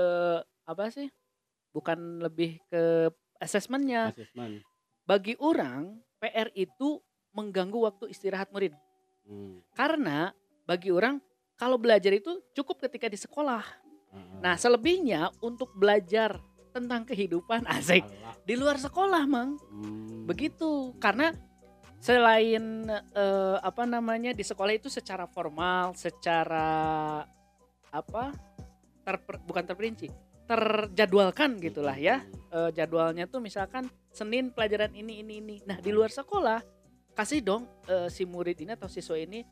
apa 0.63 0.93
sih? 0.93 1.09
Bukan 1.73 2.21
lebih 2.21 2.61
ke 2.69 3.09
asesmennya. 3.41 4.13
Asesmen. 4.13 4.61
Bagi 5.09 5.33
orang 5.41 5.97
PR 6.21 6.53
itu 6.53 7.01
mengganggu 7.33 7.81
waktu 7.81 8.13
istirahat 8.13 8.53
murid. 8.53 8.77
Hmm. 9.25 9.57
Karena 9.73 10.29
bagi 10.69 10.93
orang 10.93 11.17
kalau 11.57 11.81
belajar 11.81 12.13
itu 12.13 12.39
cukup 12.53 12.85
ketika 12.87 13.09
di 13.09 13.17
sekolah. 13.17 13.61
Nah, 14.41 14.57
selebihnya 14.57 15.29
untuk 15.39 15.71
belajar 15.77 16.41
tentang 16.71 17.03
kehidupan 17.05 17.67
asik 17.77 18.03
Allah. 18.03 18.33
di 18.43 18.55
luar 18.57 18.79
sekolah, 18.79 19.23
Mang. 19.27 19.59
Hmm. 19.69 20.25
Begitu. 20.25 20.95
Karena 20.97 21.31
selain 22.01 22.89
eh, 22.91 23.57
apa 23.61 23.83
namanya 23.85 24.33
di 24.33 24.41
sekolah 24.41 24.73
itu 24.73 24.89
secara 24.89 25.29
formal, 25.29 25.93
secara 25.93 27.21
apa? 27.91 28.33
terper- 29.01 29.41
bukan 29.41 29.65
terperinci, 29.65 30.07
terjadwalkan 30.45 31.57
gitulah 31.57 31.97
ya. 31.97 32.21
Eh, 32.53 32.69
jadwalnya 32.75 33.25
tuh 33.25 33.41
misalkan 33.41 33.89
Senin 34.11 34.51
pelajaran 34.51 34.91
ini 34.93 35.23
ini 35.23 35.33
ini. 35.39 35.55
Nah, 35.63 35.79
di 35.79 35.89
luar 35.89 36.11
sekolah 36.11 36.59
kasih 37.11 37.41
dong 37.43 37.63
eh, 37.87 38.07
si 38.07 38.23
murid 38.23 38.59
ini 38.59 38.75
atau 38.75 38.87
siswa 38.87 39.15
ini 39.15 39.43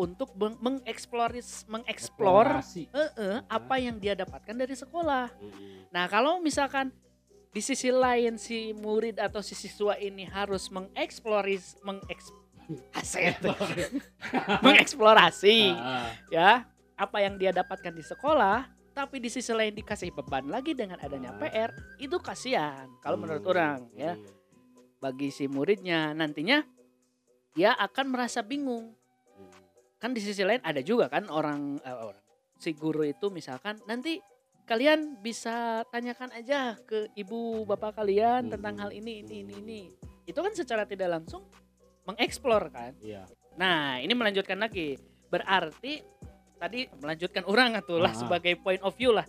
untuk 0.00 0.32
meng- 0.32 0.56
mengeksploris 0.56 1.68
mengeksplor 1.68 2.64
eh, 2.88 3.10
eh, 3.20 3.38
apa 3.44 3.76
yang 3.76 4.00
dia 4.00 4.16
dapatkan 4.16 4.56
dari 4.56 4.72
sekolah. 4.72 5.28
Hmm. 5.28 5.84
Nah, 5.92 6.08
kalau 6.08 6.40
misalkan 6.40 6.88
di 7.50 7.60
sisi 7.60 7.92
lain 7.92 8.40
si 8.40 8.72
murid 8.72 9.20
atau 9.20 9.44
si 9.44 9.52
siswa 9.52 9.98
ini 10.00 10.24
harus 10.24 10.70
mengeksploris 10.70 11.82
mengeks 11.82 12.30
aset 12.98 13.34
mengeksplorasi 14.64 15.74
Ah, 15.74 16.06
ya 16.30 16.50
apa 16.94 17.18
yang 17.18 17.34
dia 17.34 17.50
dapatkan 17.50 17.90
di 17.90 18.06
sekolah 18.06 18.70
tapi 18.94 19.18
di 19.18 19.26
sisi 19.26 19.50
lain 19.50 19.74
dikasih 19.74 20.14
beban 20.14 20.46
lagi 20.46 20.78
dengan 20.78 21.02
adanya 21.02 21.34
Ah. 21.34 21.38
PR 21.42 21.70
itu 21.98 22.14
kasihan 22.22 22.86
kalau 23.02 23.18
menurut 23.18 23.42
hmm, 23.42 23.50
orang 23.50 23.78
ya 23.98 24.14
hmm, 24.14 25.02
bagi 25.02 25.34
si 25.34 25.50
muridnya 25.50 26.14
nantinya 26.14 26.62
dia 27.50 27.74
akan 27.74 28.14
merasa 28.14 28.46
bingung. 28.46 28.94
Kan 30.00 30.10
di 30.10 30.20
sisi 30.20 30.40
lain 30.40 30.58
ada 30.62 30.80
juga 30.80 31.06
kan 31.06 31.28
orang 31.28 31.76
eh, 31.78 31.92
orang 31.92 32.24
si 32.56 32.72
guru 32.72 33.04
itu 33.04 33.28
misalkan 33.28 33.76
nanti 33.84 34.16
kalian 34.64 35.18
bisa 35.18 35.82
tanyakan 35.88 36.30
aja 36.32 36.78
ke 36.80 37.12
ibu 37.14 37.62
bapak 37.64 37.96
kalian 37.96 38.48
Hmm. 38.48 38.52
tentang 38.54 38.74
hal 38.78 38.90
ini 38.90 39.20
ini 39.20 39.44
ini 39.44 39.54
ini 39.58 39.80
itu 40.24 40.36
kan 40.36 40.52
secara 40.52 40.84
tidak 40.84 41.10
langsung 41.10 41.44
mengeksplor 42.04 42.70
kan 42.70 42.92
Iya. 42.98 43.28
nah 43.54 43.98
ini 43.98 44.12
melanjutkan 44.12 44.56
lagi 44.56 44.96
berarti 45.28 46.00
tadi 46.56 46.88
melanjutkan 46.96 47.44
orang 47.44 47.76
atuh 47.76 47.98
lah 47.98 48.12
Ah. 48.12 48.18
sebagai 48.18 48.56
point 48.56 48.80
of 48.80 48.92
view 48.94 49.12
lah 49.12 49.24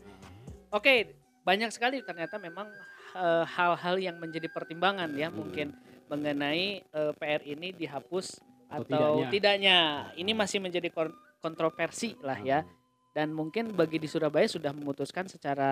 oke 0.69 1.11
banyak 1.41 1.71
sekali 1.71 1.99
ternyata 2.01 2.37
memang 2.37 2.69
eh, 3.11 3.43
hal-hal 3.45 3.99
yang 3.99 4.15
menjadi 4.17 4.47
pertimbangan 4.47 5.11
ya 5.13 5.27
Hmm. 5.27 5.35
mungkin 5.41 5.67
mengenai 6.07 6.83
eh, 6.85 7.11
PR 7.17 7.41
ini 7.43 7.71
dihapus 7.71 8.39
Atau 8.71 8.87
atau, 8.87 8.87
tidaknya. 8.87 9.27
tidaknya. 9.29 9.77
Ini 10.15 10.31
masih 10.31 10.57
menjadi 10.57 10.89
kon- 10.89 11.11
kontroversi 11.37 12.15
lah 12.19 12.39
ya. 12.39 12.63
Dan 13.11 13.31
mungkin 13.31 13.75
bagi 13.75 13.99
di 13.99 14.07
Surabaya 14.07 14.47
sudah 14.47 14.71
memutuskan 14.71 15.27
secara 15.27 15.71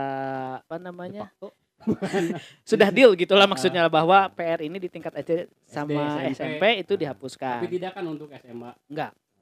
apa 0.59 0.75
namanya? 0.75 1.31
Sudah 2.67 2.91
deal 2.91 3.15
gitulah 3.15 3.47
Ah. 3.47 3.49
maksudnya 3.49 3.87
bahwa 3.87 4.27
PR 4.29 4.59
ini 4.59 4.77
di 4.77 4.91
tingkat 4.91 5.15
SD 5.15 5.47
sama 5.63 6.27
SMP. 6.27 6.35
SMP, 6.35 6.63
itu 6.77 6.91
Tapi 6.91 7.01
dihapuskan. 7.01 7.57
tidak 7.65 7.91
kan 7.95 8.03
untuk 8.03 8.27
SMA. 8.29 8.71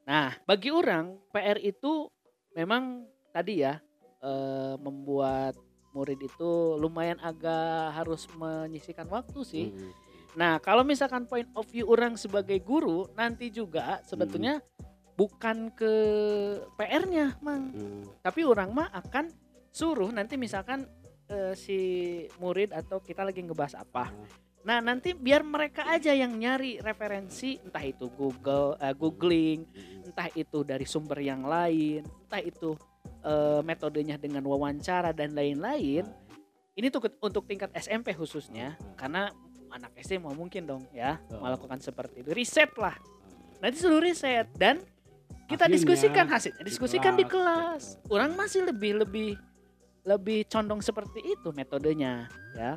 Nah, 0.06 0.30
bagi 0.46 0.70
orang 0.70 1.18
PR 1.28 1.58
itu 1.58 2.06
memang 2.54 3.02
tadi 3.28 3.60
ya 3.60 3.82
eh, 4.18 4.74
membuat 4.78 5.58
murid 5.90 6.18
itu 6.20 6.50
lumayan 6.76 7.18
agak 7.18 7.90
harus 7.92 8.30
menyisihkan 8.32 9.06
waktu 9.06 9.40
sih. 9.42 9.66
Hmm. 9.70 9.90
Nah, 10.38 10.62
kalau 10.62 10.86
misalkan 10.86 11.26
point 11.26 11.50
of 11.58 11.66
view 11.66 11.90
orang 11.90 12.14
sebagai 12.14 12.62
guru 12.62 13.10
nanti 13.18 13.50
juga 13.50 13.98
sebetulnya 14.06 14.62
bukan 15.18 15.74
ke 15.74 15.92
PR-nya, 16.78 17.42
Mang. 17.42 17.74
Hmm. 17.74 18.06
Tapi 18.22 18.46
orang 18.46 18.70
mah 18.70 18.86
akan 18.94 19.34
suruh 19.74 20.14
nanti 20.14 20.38
misalkan 20.38 20.86
eh, 21.26 21.58
si 21.58 21.78
murid 22.38 22.70
atau 22.70 23.02
kita 23.02 23.26
lagi 23.26 23.42
ngebahas 23.42 23.82
apa. 23.82 24.14
Nah, 24.62 24.78
nanti 24.78 25.10
biar 25.10 25.42
mereka 25.42 25.90
aja 25.90 26.14
yang 26.14 26.38
nyari 26.38 26.78
referensi 26.78 27.58
entah 27.58 27.82
itu 27.82 28.06
Google 28.14 28.78
eh, 28.78 28.94
googling, 28.94 29.66
Hmm. 29.66 30.06
entah 30.06 30.30
itu 30.38 30.62
dari 30.62 30.86
sumber 30.86 31.18
yang 31.18 31.42
lain, 31.50 32.06
entah 32.06 32.38
itu 32.38 32.78
eh, 33.26 33.60
metodenya 33.66 34.14
dengan 34.22 34.46
wawancara 34.46 35.10
dan 35.10 35.34
lain-lain. 35.34 36.06
Ini 36.78 36.94
tuh 36.94 37.10
untuk 37.18 37.42
tingkat 37.50 37.74
SMP 37.74 38.14
khususnya 38.14 38.78
Hmm. 38.78 38.94
karena 38.94 39.22
anak 39.70 39.92
SD 39.96 40.18
mau 40.18 40.32
mungkin 40.32 40.64
dong 40.64 40.82
ya 40.90 41.16
Betul. 41.20 41.38
melakukan 41.40 41.78
seperti 41.78 42.16
itu 42.20 42.30
riset 42.32 42.72
lah 42.74 42.94
nanti 43.58 43.76
suruh 43.76 43.98
riset 43.98 44.46
dan 44.54 44.80
kita 45.48 45.64
Hasilnya 45.64 45.74
diskusikan 45.74 46.26
hasilnya 46.26 46.60
di 46.60 46.64
diskusikan 46.66 47.12
di 47.14 47.24
kelas. 47.24 47.96
kelas 47.96 48.08
orang 48.08 48.32
masih 48.32 48.64
lebih 48.64 49.00
lebih 49.00 49.30
lebih 50.02 50.44
condong 50.46 50.78
seperti 50.78 51.20
itu 51.22 51.48
metodenya 51.52 52.28
ya 52.52 52.76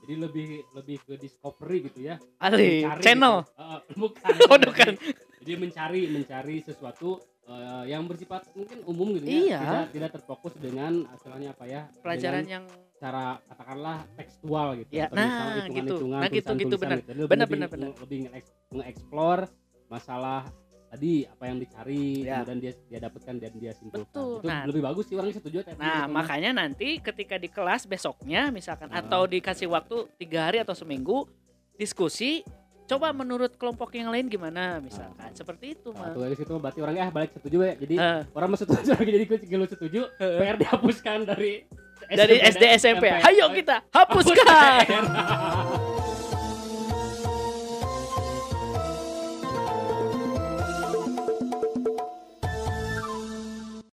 Jadi 0.00 0.20
lebih 0.20 0.46
lebih 0.70 0.96
ke 1.00 1.16
discovery 1.16 1.88
gitu 1.88 2.04
ya. 2.04 2.20
Ali 2.36 2.84
Mencari 2.84 3.00
channel 3.00 3.36
gitu. 3.40 3.56
Eh, 3.56 3.78
bukan. 3.96 4.32
Oh, 4.52 4.58
bukan. 4.60 4.92
Jadi 5.40 5.52
mencari 5.56 6.00
mencari 6.06 6.56
sesuatu 6.60 7.16
eh, 7.42 7.84
yang 7.88 8.04
bersifat 8.04 8.52
mungkin 8.52 8.84
umum 8.84 9.16
gitu 9.16 9.24
Iya. 9.24 9.48
ya. 9.48 9.60
Tidak 9.64 9.88
tidak 9.96 10.10
terfokus 10.12 10.52
dengan 10.60 11.08
istilahnya 11.08 11.56
apa 11.56 11.64
ya? 11.64 11.88
pelajaran 12.04 12.44
dengan 12.44 12.52
yang 12.52 12.64
cara 13.04 13.24
katakanlah 13.44 13.98
tekstual 14.16 14.68
gitu. 14.80 14.90
Ya, 14.90 15.04
Atau 15.06 15.14
nah, 15.14 15.26
misalnya 15.26 15.52
gitu. 15.52 15.60
hitungan-hitungan, 15.60 16.20
Nah, 16.20 16.30
gitu, 16.32 16.50
gitu, 16.54 16.76
benar. 16.78 16.98
gitu. 16.98 17.10
Lebih- 17.12 17.28
Benar, 17.28 17.46
benar, 17.46 17.68
benar. 17.68 17.88
Lebih 18.00 18.18
nge- 18.24 18.52
nge-explore 18.72 19.42
masalah 19.86 20.40
tadi 20.88 21.26
apa 21.26 21.44
yang 21.44 21.58
dicari 21.58 22.22
Ya. 22.22 22.40
kemudian 22.40 22.58
dia 22.60 22.72
dia 22.88 23.00
dapatkan 23.02 23.34
dan 23.36 23.52
dia 23.52 23.72
simpulkan. 23.74 24.08
Betul. 24.08 24.32
Itu 24.38 24.46
Nah, 24.46 24.60
lebih 24.64 24.82
bagus 24.82 25.04
sih 25.04 25.14
orangnya 25.14 25.36
setuju 25.36 25.56
Nah, 25.60 25.66
gitu, 25.66 25.82
makanya 26.08 26.50
nanti 26.54 26.88
ketika 26.98 27.36
di 27.36 27.48
kelas 27.48 27.82
besoknya 27.84 28.48
misalkan 28.48 28.88
Ah. 28.88 29.02
atau 29.02 29.26
dikasih 29.26 29.66
waktu 29.66 29.96
tiga 30.16 30.46
hari 30.46 30.62
atau 30.62 30.72
seminggu 30.72 31.26
diskusi, 31.74 32.46
coba 32.84 33.10
menurut 33.10 33.52
kelompok 33.54 33.90
yang 33.92 34.08
lain 34.08 34.28
gimana 34.28 34.78
misalkan 34.78 35.32
seperti 35.32 35.74
itu 35.74 35.90
Nah, 35.90 36.08
mah. 36.08 36.16
dari 36.16 36.36
situ 36.36 36.52
berarti 36.54 36.78
orangnya 36.78 37.02
ah, 37.02 37.10
balik 37.10 37.30
setuju 37.32 37.56
ya. 37.60 37.74
Jadi 37.74 37.94
Eh, 37.96 38.20
orang 38.30 38.48
mau 38.48 38.56
setuju 38.56 38.90
lagi 38.94 39.10
jadi 39.10 39.24
lu 39.52 39.66
setuju 39.66 40.00
PR 40.16 40.56
dihapuskan 40.56 41.18
dari 41.26 41.66
dari 42.14 42.36
SD 42.40 42.64
SMP, 42.78 43.04
ayo 43.10 43.50
kita 43.52 43.82
hapuskan. 43.90 44.86